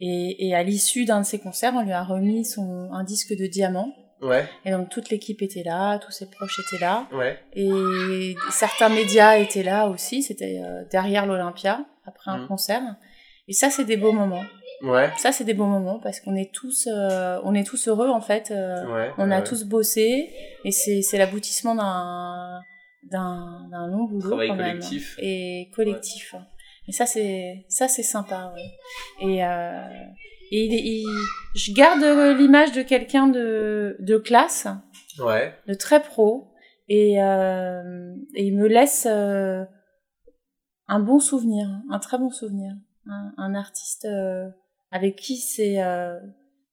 et, 0.00 0.48
et 0.48 0.54
à 0.54 0.62
l'issue 0.62 1.04
d'un 1.04 1.20
de 1.20 1.26
ses 1.26 1.38
concerts, 1.38 1.72
on 1.76 1.82
lui 1.82 1.92
a 1.92 2.02
remis 2.02 2.44
son, 2.44 2.88
un 2.92 3.04
disque 3.04 3.36
de 3.36 3.46
diamant. 3.46 3.92
Ouais. 4.22 4.44
Et 4.64 4.70
donc 4.70 4.88
toute 4.88 5.10
l'équipe 5.10 5.42
était 5.42 5.62
là, 5.62 5.98
tous 5.98 6.10
ses 6.10 6.28
proches 6.30 6.58
étaient 6.66 6.82
là. 6.82 7.06
Ouais. 7.12 7.38
Et 7.54 8.34
certains 8.50 8.88
médias 8.88 9.36
étaient 9.36 9.62
là 9.62 9.86
aussi, 9.88 10.22
c'était 10.22 10.60
derrière 10.90 11.26
l'Olympia, 11.26 11.84
après 12.06 12.30
un 12.30 12.38
Mhm. 12.38 12.48
concert. 12.48 12.82
Et 13.46 13.52
ça, 13.52 13.68
c'est 13.70 13.84
des 13.84 13.98
beaux 13.98 14.12
moments. 14.12 14.42
Ouais. 14.82 15.10
Ça, 15.18 15.32
c'est 15.32 15.44
des 15.44 15.54
beaux 15.54 15.66
moments 15.66 15.98
parce 16.00 16.20
qu'on 16.20 16.34
est 16.36 16.52
tous, 16.52 16.88
euh, 16.90 17.40
on 17.44 17.54
est 17.54 17.64
tous 17.66 17.88
heureux 17.88 18.08
en 18.08 18.20
fait. 18.20 18.50
euh, 18.50 18.84
Ouais. 18.92 19.10
on 19.18 19.30
a 19.30 19.38
ouais. 19.38 19.44
tous 19.44 19.64
bossé 19.64 20.30
et 20.64 20.70
c'est 20.70 21.00
c'est 21.02 21.16
l'aboutissement 21.18 21.74
d'un 21.74 22.60
d'un 23.10 23.68
d'un 23.70 23.86
long 23.86 24.04
boulot 24.04 24.28
Travail 24.28 24.48
quand 24.48 24.56
même. 24.56 24.78
collectif. 24.78 25.16
et 25.20 25.70
collectif. 25.74 26.34
Et 26.88 26.92
ça 26.92 27.06
c'est 27.06 27.64
ça 27.68 27.88
c'est 27.88 28.02
sympa. 28.02 28.52
Ouais. 28.54 29.26
Et 29.30 29.44
euh, 29.44 29.86
et 30.50 30.64
il, 30.66 30.72
il- 30.74 31.26
je 31.54 31.72
garde 31.72 32.02
l'image 32.38 32.72
de 32.72 32.82
quelqu'un 32.82 33.26
de 33.28 33.96
de 34.00 34.18
classe, 34.18 34.66
Ouais. 35.20 35.54
de 35.68 35.74
très 35.74 36.02
pro 36.02 36.48
et 36.88 37.22
euh, 37.22 38.14
et 38.34 38.44
il 38.44 38.56
me 38.56 38.66
laisse 38.68 39.06
euh, 39.08 39.64
un 40.88 41.00
bon 41.00 41.18
souvenir, 41.20 41.66
un 41.90 41.98
très 41.98 42.18
bon 42.18 42.30
souvenir, 42.30 42.72
un, 43.08 43.32
un 43.38 43.54
artiste 43.54 44.04
euh, 44.04 44.48
avec 44.94 45.16
qui 45.16 45.38
c'est 45.38 45.82
euh, 45.82 46.16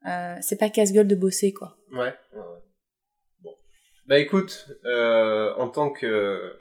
euh, 0.08 0.36
c'est 0.42 0.60
pas 0.60 0.70
casse-gueule 0.70 1.08
de 1.08 1.16
bosser 1.16 1.54
quoi. 1.54 1.76
Ouais. 1.92 2.14
ouais. 2.34 2.60
Bon. 3.42 3.56
Bah 4.06 4.20
écoute, 4.20 4.68
euh, 4.86 5.54
en 5.56 5.68
tant 5.70 5.90
que 5.90 6.56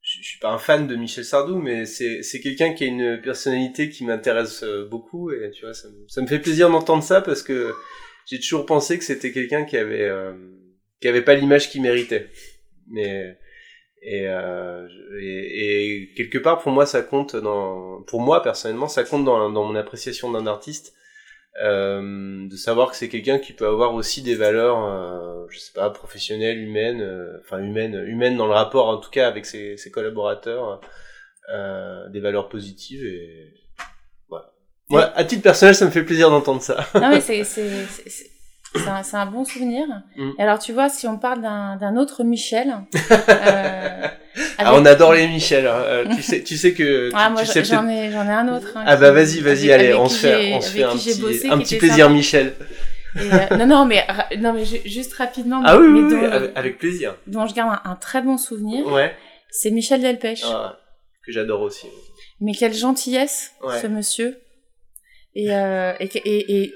je 0.00 0.22
suis 0.22 0.38
pas 0.38 0.50
un 0.50 0.58
fan 0.58 0.86
de 0.86 0.96
Michel 0.96 1.24
Sardou, 1.24 1.58
mais 1.58 1.84
c'est 1.84 2.22
c'est 2.22 2.40
quelqu'un 2.40 2.72
qui 2.72 2.84
a 2.84 2.86
une 2.86 3.20
personnalité 3.20 3.90
qui 3.90 4.06
m'intéresse 4.06 4.62
euh, 4.62 4.88
beaucoup 4.88 5.30
et 5.30 5.50
tu 5.50 5.66
vois, 5.66 5.74
ça 5.74 5.88
me, 5.88 6.08
ça 6.08 6.22
me 6.22 6.26
fait 6.26 6.38
plaisir 6.38 6.70
d'entendre 6.70 7.02
ça 7.02 7.20
parce 7.20 7.42
que 7.42 7.74
j'ai 8.26 8.40
toujours 8.40 8.64
pensé 8.64 8.98
que 8.98 9.04
c'était 9.04 9.32
quelqu'un 9.32 9.64
qui 9.64 9.76
avait 9.76 10.08
euh, 10.08 10.32
qui 11.00 11.08
avait 11.08 11.22
pas 11.22 11.34
l'image 11.34 11.68
qu'il 11.68 11.82
méritait. 11.82 12.30
Mais 12.88 13.36
et, 14.04 14.28
euh, 14.28 14.86
et 15.20 16.02
et 16.02 16.14
quelque 16.14 16.38
part 16.38 16.60
pour 16.60 16.72
moi 16.72 16.86
ça 16.86 17.02
compte 17.02 17.36
dans 17.36 18.02
pour 18.02 18.20
moi 18.20 18.42
personnellement 18.42 18.88
ça 18.88 19.02
compte 19.04 19.24
dans 19.24 19.50
dans 19.50 19.64
mon 19.64 19.74
appréciation 19.74 20.30
d'un 20.30 20.46
artiste 20.46 20.94
euh, 21.62 22.48
de 22.48 22.56
savoir 22.56 22.90
que 22.90 22.96
c'est 22.96 23.08
quelqu'un 23.08 23.38
qui 23.38 23.52
peut 23.52 23.66
avoir 23.66 23.94
aussi 23.94 24.22
des 24.22 24.34
valeurs, 24.34 24.84
euh, 24.84 25.46
je 25.50 25.58
sais 25.60 25.72
pas, 25.72 25.88
professionnelles, 25.90 26.58
humaines, 26.58 27.00
euh, 27.00 27.38
enfin 27.42 27.60
humaines, 27.60 28.02
humaines 28.06 28.36
dans 28.36 28.46
le 28.46 28.52
rapport 28.52 28.88
en 28.88 28.96
tout 28.98 29.10
cas 29.10 29.28
avec 29.28 29.46
ses, 29.46 29.76
ses 29.76 29.90
collaborateurs, 29.90 30.80
euh, 31.52 32.08
des 32.08 32.20
valeurs 32.20 32.48
positives 32.48 33.04
et 33.04 33.54
voilà. 34.28 34.52
Moi, 34.88 35.02
à 35.14 35.24
titre 35.24 35.42
personnel, 35.42 35.74
ça 35.76 35.86
me 35.86 35.90
fait 35.90 36.02
plaisir 36.02 36.28
d'entendre 36.28 36.60
ça. 36.60 36.86
Non 36.94 37.10
mais 37.10 37.20
c'est 37.44 37.44
c'est 38.74 39.16
un, 39.16 39.26
bon 39.26 39.44
souvenir. 39.44 39.86
Mm. 40.16 40.30
Et 40.38 40.42
alors 40.42 40.58
tu 40.58 40.72
vois, 40.72 40.88
si 40.88 41.06
on 41.06 41.18
parle 41.18 41.40
d'un 41.42 41.96
autre 41.96 42.24
Michel, 42.24 42.74
euh, 42.94 44.06
Ah, 44.58 44.68
avec- 44.70 44.80
on 44.80 44.84
adore 44.84 45.12
les 45.14 45.28
Michel. 45.28 45.66
hein. 45.66 45.74
Euh, 45.84 46.04
tu 46.14 46.22
sais, 46.22 46.42
tu 46.42 46.56
sais 46.56 46.72
que 46.74 47.08
tu, 47.10 47.14
Ah, 47.16 47.30
moi 47.30 47.42
tu 47.42 47.46
sais 47.48 47.64
j'en 47.64 47.88
ai 47.88 48.10
j'en 48.10 48.24
ai 48.24 48.30
un 48.32 48.48
autre. 48.54 48.72
hein, 48.76 48.84
Ah 48.86 48.96
bah 48.96 49.12
vas-y, 49.12 49.40
vas-y, 49.40 49.70
allez, 49.72 49.94
on 49.94 50.08
se 50.08 50.26
fait, 50.26 50.52
on 50.54 50.60
se 50.60 50.70
fait 50.70 50.82
un 50.82 50.96
petit, 50.96 51.20
bossé, 51.20 51.48
un 51.48 51.58
petit 51.58 51.76
plaisir 51.76 52.06
sympa. 52.06 52.14
Michel. 52.14 52.54
Et, 53.16 53.20
euh, 53.32 53.56
non 53.58 53.66
non 53.66 53.84
mais 53.86 54.04
non 54.38 54.52
mais 54.52 54.64
ju- 54.64 54.80
juste 54.84 55.14
rapidement. 55.14 55.62
Ah 55.64 55.78
oui, 55.78 55.86
mais 55.88 56.00
oui, 56.00 56.14
oui, 56.14 56.20
dont, 56.20 56.32
avec, 56.32 56.50
avec 56.56 56.78
plaisir. 56.78 57.14
dont 57.28 57.46
je 57.46 57.54
garde 57.54 57.78
un, 57.84 57.90
un 57.92 57.94
très 57.94 58.22
bon 58.22 58.36
souvenir, 58.36 58.84
Ouais. 58.88 59.14
c'est 59.50 59.70
Michel 59.70 60.00
Delpech. 60.02 60.42
Ah, 60.46 60.78
que 61.24 61.30
j'adore 61.30 61.60
aussi. 61.60 61.86
Mais 62.40 62.52
quelle 62.54 62.74
gentillesse, 62.74 63.52
Ouais. 63.62 63.80
ce 63.80 63.86
monsieur. 63.86 64.36
Et, 65.36 65.52
euh, 65.52 65.92
et, 66.00 66.06
et, 66.24 66.62
et 66.62 66.74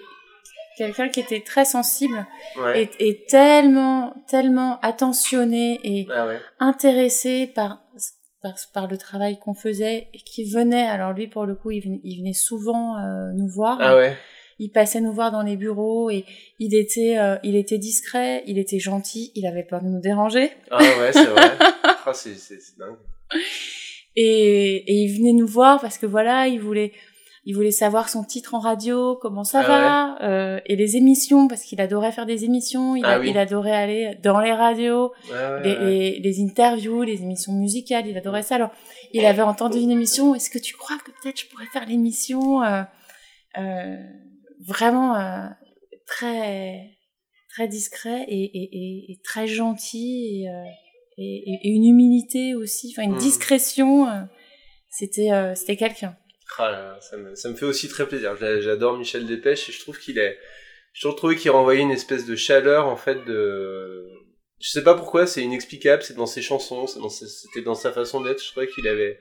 quelqu'un 0.78 1.08
qui 1.10 1.20
était 1.20 1.40
très 1.42 1.64
sensible 1.64 2.26
Ouais. 2.58 2.84
et, 3.00 3.08
et 3.08 3.24
tellement, 3.26 4.14
tellement 4.28 4.78
attentionné 4.80 5.80
et 5.84 6.06
Ah 6.14 6.26
ouais. 6.26 6.38
intéressé 6.60 7.46
par, 7.54 7.82
par, 8.42 8.54
par 8.72 8.86
le 8.88 8.96
travail 8.96 9.38
qu'on 9.38 9.54
faisait 9.54 10.08
et 10.14 10.18
qui 10.18 10.44
venait, 10.50 10.86
alors 10.86 11.12
lui 11.12 11.26
pour 11.28 11.44
le 11.44 11.54
coup, 11.56 11.70
il 11.72 11.80
venait, 11.82 12.00
il 12.04 12.18
venait 12.20 12.32
souvent 12.32 12.96
euh, 12.96 13.32
nous 13.34 13.48
voir. 13.48 13.78
Ah 13.80 13.96
ouais. 13.96 14.16
Il 14.60 14.70
passait 14.72 15.00
nous 15.00 15.12
voir 15.12 15.30
dans 15.30 15.42
les 15.42 15.56
bureaux 15.56 16.10
et 16.10 16.24
il 16.58 16.74
était, 16.74 17.16
euh, 17.18 17.36
il 17.44 17.54
était 17.54 17.78
discret, 17.78 18.42
il 18.46 18.58
était 18.58 18.80
gentil, 18.80 19.30
il 19.36 19.46
avait 19.46 19.62
peur 19.62 19.82
de 19.82 19.86
nous 19.88 20.00
déranger. 20.00 20.50
Ah 20.70 20.78
ouais, 20.80 21.12
c'est 21.12 21.24
vrai. 21.26 21.50
C'est, 22.14 22.34
c'est, 22.36 22.58
c'est 22.58 22.78
dingue. 22.78 22.96
Et, 24.16 24.76
et 24.76 24.94
il 25.04 25.16
venait 25.18 25.32
nous 25.34 25.46
voir 25.46 25.78
parce 25.80 25.98
que 25.98 26.06
voilà, 26.06 26.48
il 26.48 26.58
voulait, 26.60 26.92
il 27.48 27.54
voulait 27.54 27.70
savoir 27.70 28.11
son 28.11 28.24
titre 28.24 28.54
en 28.54 28.58
radio, 28.61 29.16
comment 29.16 29.42
ça 29.42 29.61
Ah 29.64 29.68
va, 30.20 30.28
euh, 30.28 30.61
et 30.66 30.76
les 30.76 30.96
émissions 30.96 31.48
parce 31.48 31.62
qu'il 31.62 31.80
adorait 31.80 32.12
faire 32.12 32.26
des 32.26 32.44
émissions, 32.44 32.94
il, 32.94 33.04
Ah 33.06 33.14
a- 33.14 33.18
oui. 33.20 33.30
il 33.30 33.38
adorait 33.38 33.72
aller 33.84 34.14
dans 34.22 34.38
les 34.38 34.52
radios, 34.52 35.12
les, 35.64 35.70
ouais. 35.72 35.84
les- 35.84 36.20
les 36.20 36.40
interviews, 36.44 37.02
les 37.04 37.22
émissions 37.22 37.54
musicales, 37.54 38.06
il 38.06 38.16
adorait 38.18 38.42
ça. 38.42 38.56
Alors, 38.56 38.70
il 39.14 39.24
avait 39.24 39.40
entendu 39.42 39.78
une 39.78 39.90
émission. 39.90 40.34
Est-ce 40.34 40.50
que 40.50 40.58
tu 40.58 40.74
crois 40.76 40.98
que 40.98 41.11
peut-être 41.22 41.40
je 41.40 41.46
pourrais 41.48 41.64
faire 41.72 41.87
l'émission 41.87 42.62
euh, 42.62 42.82
euh, 43.58 43.96
Vraiment 44.66 45.14
très 46.06 46.90
très 47.50 47.66
discret 47.68 48.24
et, 48.28 48.44
et, 48.44 48.68
et, 48.72 49.12
et 49.12 49.20
très 49.24 49.46
gentil 49.46 50.46
et, 51.16 51.68
une 51.70 51.84
humilité 51.87 52.54
aussi, 52.54 52.92
enfin 52.92 53.04
une 53.04 53.12
Mhm. 53.12 53.18
discrétion. 53.18 54.06
c'était 54.90 55.30
c'était 55.54 55.76
quelqu'un. 55.76 56.16
Ah 56.58 56.96
ça, 57.00 57.16
me, 57.16 57.34
ça 57.34 57.48
me 57.50 57.54
fait 57.56 57.66
aussi 57.66 57.88
très 57.88 58.06
plaisir. 58.06 58.37
J'a- 58.37 58.61
J'adore 58.61 58.96
Michel 58.98 59.26
Delpech 59.26 59.68
et 59.68 59.72
je 59.72 59.80
trouve 59.80 59.98
qu'il 59.98 60.18
est. 60.18 60.38
Toujours 60.94 61.14
trouvé 61.16 61.37
qu'il 61.37 61.50
renvoyait 61.50 61.82
une 61.82 61.90
espèce 61.92 62.26
de 62.26 62.34
chaleur 62.34 62.87
en 62.87 62.96
fait 62.96 63.24
de. 63.26 64.04
Je 64.61 64.70
sais 64.70 64.82
pas 64.82 64.94
pourquoi, 64.94 65.26
c'est 65.26 65.42
inexplicable. 65.42 66.02
C'est 66.02 66.16
dans 66.16 66.26
ses 66.26 66.42
chansons, 66.42 66.87
c'est 66.88 66.98
dans 66.98 67.08
ses- 67.11 67.28
c'était 67.28 67.62
dans 67.62 67.74
sa 67.76 67.92
façon 67.92 68.20
d'être. 68.22 68.42
Je 68.42 68.50
trouvais 68.50 68.66
qu'il 68.66 68.88
avait, 68.88 69.20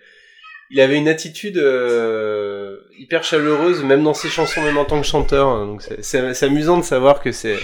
il 0.71 0.81
avait 0.81 0.97
une 0.97 1.07
attitude 1.07 1.57
euh, 1.57 2.77
hyper 2.97 3.23
chaleureuse, 3.23 3.83
même 3.83 4.03
dans 4.03 4.15
ses 4.15 4.29
chansons, 4.29 4.61
même 4.63 4.77
en 4.77 4.85
tant 4.85 4.99
que 4.99 5.05
chanteur. 5.05 5.63
Donc 5.65 5.83
c'est 6.01 6.43
amusant 6.43 6.77
de 6.77 6.83
savoir 6.83 7.21
que 7.21 7.31
c'est 7.31 7.59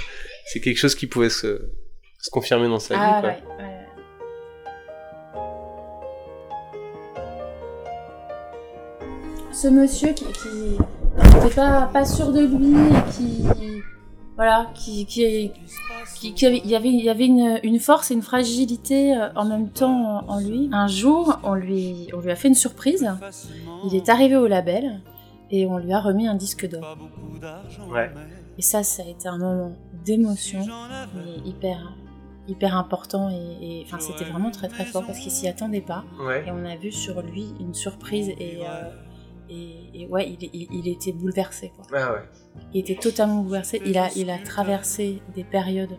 c'est 0.46 0.60
quelque 0.60 0.78
chose 0.78 0.94
qui 0.94 1.08
pouvait 1.08 1.30
se, 1.32 1.62
se 2.20 2.30
confirmer 2.30 2.68
dans 2.68 2.80
sa 2.80 2.94
vie. 2.96 3.00
Ah 3.04 3.20
quoi. 3.22 3.30
ouais, 3.30 3.64
ouais. 3.64 3.73
Ce 9.54 9.68
monsieur 9.68 10.10
qui 10.14 10.26
qui 10.26 10.78
n'était 11.36 11.56
pas, 11.56 11.90
pas 11.94 12.06
sûr 12.06 12.32
de 12.32 12.42
lui 12.42 12.74
et 12.90 13.12
qui 13.12 13.46
voilà 14.36 14.68
qui 14.74 15.06
qui, 15.06 15.52
qui, 16.20 16.34
qui 16.34 16.46
avait, 16.48 16.58
il 16.64 16.70
y 16.70 16.76
avait 16.76 16.90
il 16.90 17.04
y 17.04 17.10
avait 17.10 17.26
une, 17.28 17.60
une 17.64 17.80
force 17.80 18.10
et 18.12 18.16
une 18.16 18.24
fragilité 18.24 19.16
euh, 19.16 19.30
en 19.36 19.46
même 19.46 19.70
temps 19.70 20.24
en, 20.28 20.34
en 20.36 20.40
lui. 20.40 20.70
Un 20.72 20.88
jour, 20.88 21.38
on 21.44 21.54
lui 21.54 22.08
on 22.14 22.20
lui 22.20 22.32
a 22.32 22.36
fait 22.36 22.48
une 22.48 22.56
surprise. 22.56 23.08
Il 23.86 23.96
est 23.96 24.10
arrivé 24.10 24.36
au 24.36 24.48
label 24.48 25.02
et 25.52 25.68
on 25.68 25.78
lui 25.78 25.94
a 25.94 26.00
remis 26.00 26.28
un 26.28 26.36
disque 26.36 26.68
d'or. 26.68 26.98
Ouais. 27.92 28.10
Et 28.58 28.62
ça, 28.64 28.82
ça 28.84 29.04
a 29.04 29.06
été 29.08 29.28
un 29.28 29.38
moment 29.38 29.72
d'émotion, 30.06 30.60
mais 31.16 31.48
hyper, 31.50 31.94
hyper 32.48 32.76
important 32.78 33.30
et, 33.30 33.82
et- 33.82 33.84
enfin, 33.86 33.98
c'était 34.00 34.26
vraiment 34.26 34.52
très 34.52 34.68
très 34.68 34.86
fort 34.86 35.04
parce 35.06 35.20
qu'il 35.20 35.32
s'y 35.32 35.48
attendait 35.48 35.82
pas. 35.82 36.04
Ouais. 36.26 36.44
Et 36.48 36.52
on 36.52 36.66
a 36.66 36.76
vu 36.76 36.92
sur 36.92 37.22
lui 37.22 37.54
une 37.60 37.74
surprise 37.74 38.30
et, 38.30 38.60
euh, 38.62 38.90
et, 39.54 40.02
et 40.02 40.08
ouais, 40.08 40.30
il, 40.42 40.50
il, 40.54 40.68
il 40.72 40.88
était 40.88 41.12
bouleversé. 41.12 41.72
Quoi. 41.76 41.86
Ah 42.00 42.14
ouais. 42.14 42.20
Il 42.74 42.80
était 42.82 42.96
totalement 42.96 43.42
bouleversé. 43.42 43.82
Il 43.86 43.98
a, 43.98 44.10
il 44.16 44.30
a 44.30 44.38
traversé 44.40 45.22
des 45.36 45.44
périodes 45.44 45.98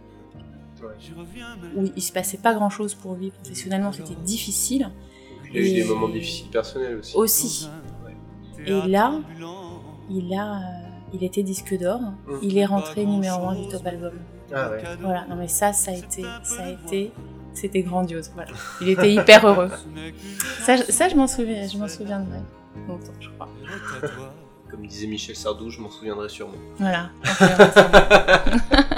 où 1.77 1.85
il 1.97 2.03
se 2.03 2.12
passait 2.12 2.37
pas 2.38 2.53
grand 2.55 2.69
chose 2.71 2.95
pour 2.95 3.14
lui 3.14 3.31
professionnellement, 3.31 3.93
c'était 3.93 4.14
difficile 4.23 4.90
Il 5.51 5.55
y 5.55 5.59
a 5.59 5.71
eu 5.71 5.75
des 5.83 5.85
moments 5.85 6.09
difficiles 6.09 6.51
personnels 6.51 6.97
aussi. 6.99 7.17
aussi. 7.17 7.69
Et 8.67 8.83
là, 8.88 9.21
il 10.11 10.35
a, 10.35 10.61
il 11.12 11.25
était 11.25 11.43
disque 11.43 11.79
d'or. 11.79 12.01
Mm. 12.01 12.33
Il 12.43 12.59
est 12.59 12.67
rentré 12.67 13.05
numéro 13.07 13.47
1 13.49 13.62
du 13.62 13.69
top 13.69 13.87
album. 13.87 14.12
Ah 14.55 14.71
ouais. 14.71 14.83
Voilà, 15.01 15.27
non 15.29 15.37
mais 15.37 15.49
ça, 15.49 15.73
ça 15.73 15.90
a 15.90 15.95
été, 15.95 16.23
ça 16.43 16.64
a 16.64 16.69
été, 16.71 17.12
c'était 17.55 17.83
grandiose. 17.83 18.31
Voilà, 18.35 18.53
il 18.83 18.90
était 18.90 19.12
hyper 19.12 19.47
heureux. 19.47 19.71
Ça, 20.61 20.77
je- 20.77 20.90
ça, 20.93 21.09
je 21.09 21.17
m'en 21.17 21.27
souviens, 21.27 21.67
je 21.67 21.79
m'en 21.79 21.88
souviendrai 21.88 22.38
longtemps, 22.89 23.13
je 23.21 23.29
crois. 23.31 23.49
Comme 24.71 24.87
disait 24.87 25.07
Michel 25.07 25.37
Sardou, 25.37 25.71
je 25.71 25.81
m'en 25.81 25.91
souviendrai 25.91 26.29
sûrement. 26.29 26.59
Voilà. 26.79 27.11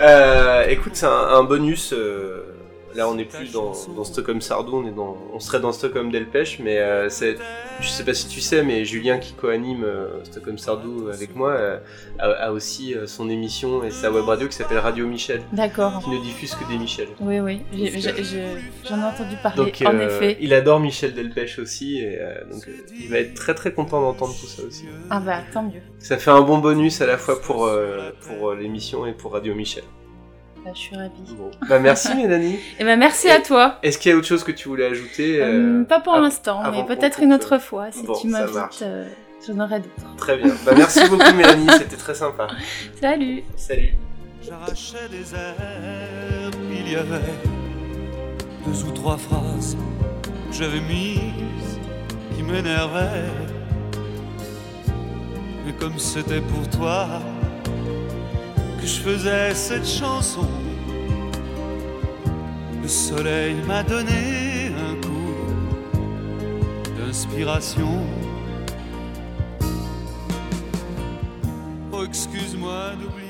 Euh, 0.00 0.64
écoute, 0.68 0.96
c'est 0.96 1.06
un, 1.06 1.10
un 1.10 1.44
bonus. 1.44 1.92
euh, 1.92 2.51
là, 2.94 3.08
on 3.08 3.14
n'est 3.14 3.24
plus 3.24 3.52
dans, 3.52 3.72
dans 3.94 4.04
Stockholm 4.04 4.40
Sardou, 4.40 4.76
on, 4.76 4.86
est 4.86 4.92
dans, 4.92 5.16
on 5.32 5.40
serait 5.40 5.60
dans 5.60 5.72
Stockholm 5.72 6.10
Delpech, 6.10 6.58
mais 6.60 6.78
euh, 6.78 7.08
je 7.08 7.88
sais 7.88 8.04
pas 8.04 8.14
si 8.14 8.28
tu 8.28 8.40
sais, 8.40 8.62
mais 8.62 8.84
Julien 8.84 9.18
qui 9.18 9.32
co-anime 9.32 9.84
euh, 9.84 10.24
Stockholm 10.24 10.58
Sardou 10.58 11.08
avec 11.08 11.34
moi 11.34 11.52
euh, 11.52 11.78
a, 12.18 12.30
a 12.30 12.52
aussi 12.52 12.94
euh, 12.94 13.06
son 13.06 13.28
émission 13.28 13.82
et 13.84 13.90
sa 13.90 14.10
web 14.10 14.24
radio 14.24 14.48
qui 14.48 14.54
s'appelle 14.54 14.78
Radio 14.78 15.06
Michel, 15.06 15.42
D'accord. 15.52 16.00
qui 16.04 16.10
ne 16.10 16.20
diffuse 16.22 16.54
que 16.54 16.68
des 16.68 16.78
Michel. 16.78 17.08
Oui, 17.20 17.40
oui, 17.40 17.60
j'en 17.72 19.00
ai 19.00 19.04
entendu 19.04 19.36
parler. 19.42 19.56
Donc, 19.56 19.82
en 19.86 19.98
effet. 19.98 20.36
il 20.40 20.54
adore 20.54 20.80
Michel 20.80 21.14
Delpech 21.14 21.58
aussi, 21.58 21.98
et 21.98 22.18
donc 22.50 22.68
il 22.98 23.08
va 23.08 23.18
être 23.18 23.34
très 23.34 23.54
très 23.54 23.72
content 23.72 24.00
d'entendre 24.00 24.34
tout 24.38 24.46
ça 24.46 24.62
aussi. 24.62 24.84
Ah 25.10 25.20
bah 25.20 25.38
tant 25.52 25.62
mieux. 25.62 25.80
Ça 25.98 26.18
fait 26.18 26.30
un 26.30 26.42
bon 26.42 26.58
bonus 26.58 27.00
à 27.00 27.06
la 27.06 27.18
fois 27.18 27.40
pour, 27.40 27.70
pour 28.26 28.52
l'émission 28.52 29.06
et 29.06 29.12
pour 29.12 29.32
Radio 29.32 29.54
Michel. 29.54 29.84
Bah, 30.64 30.70
je 30.74 30.78
suis 30.78 30.96
ravie. 30.96 31.10
Bon. 31.36 31.50
Bah, 31.68 31.78
merci 31.78 32.14
Mélanie. 32.16 32.58
Et 32.78 32.84
ben 32.84 32.98
merci 32.98 33.28
à 33.28 33.40
toi. 33.40 33.78
Est-ce 33.82 33.98
qu'il 33.98 34.10
y 34.10 34.14
a 34.14 34.16
autre 34.18 34.26
chose 34.28 34.44
que 34.44 34.52
tu 34.52 34.68
voulais 34.68 34.86
ajouter 34.86 35.40
Euh, 35.42 35.80
euh, 35.80 35.84
pas 35.84 36.00
pour 36.00 36.16
l'instant, 36.16 36.62
mais 36.70 36.84
peut-être 36.84 37.20
une 37.20 37.32
autre 37.32 37.58
fois 37.58 37.90
si 37.90 38.04
bon, 38.04 38.14
tu 38.14 38.28
m'invites. 38.28 38.82
euh, 38.82 39.04
J'en 39.46 39.58
aurai 39.58 39.80
d'autres. 39.80 40.16
Très 40.16 40.36
bien. 40.36 40.54
Bah, 40.64 40.72
merci 40.76 41.00
beaucoup 41.10 41.32
Mélanie, 41.34 41.66
c'était 41.78 41.96
très 41.96 42.14
sympa. 42.14 42.46
Salut. 43.00 43.42
Salut. 43.56 43.94
J'arrachais 44.40 45.08
des 45.10 45.34
airs, 45.34 46.50
il 46.70 46.90
y 46.92 46.96
avait 46.96 47.20
deux 48.66 48.84
ou 48.84 48.90
trois 48.92 49.16
phrases 49.16 49.76
que 50.50 50.56
j'avais 50.56 50.80
mises 50.80 51.78
qui 52.36 52.42
m'énervaient. 52.42 53.30
Mais 55.64 55.72
comme 55.78 55.96
c'était 55.98 56.40
pour 56.40 56.68
toi 56.76 57.06
je 58.84 59.00
faisais 59.00 59.54
cette 59.54 59.86
chanson, 59.86 60.48
le 62.82 62.88
soleil 62.88 63.54
m'a 63.66 63.82
donné 63.82 64.72
un 64.76 64.94
coup 65.00 65.34
d'inspiration. 66.98 68.04
Oh, 71.92 72.04
excuse-moi 72.04 72.92
d'oublier 73.00 73.21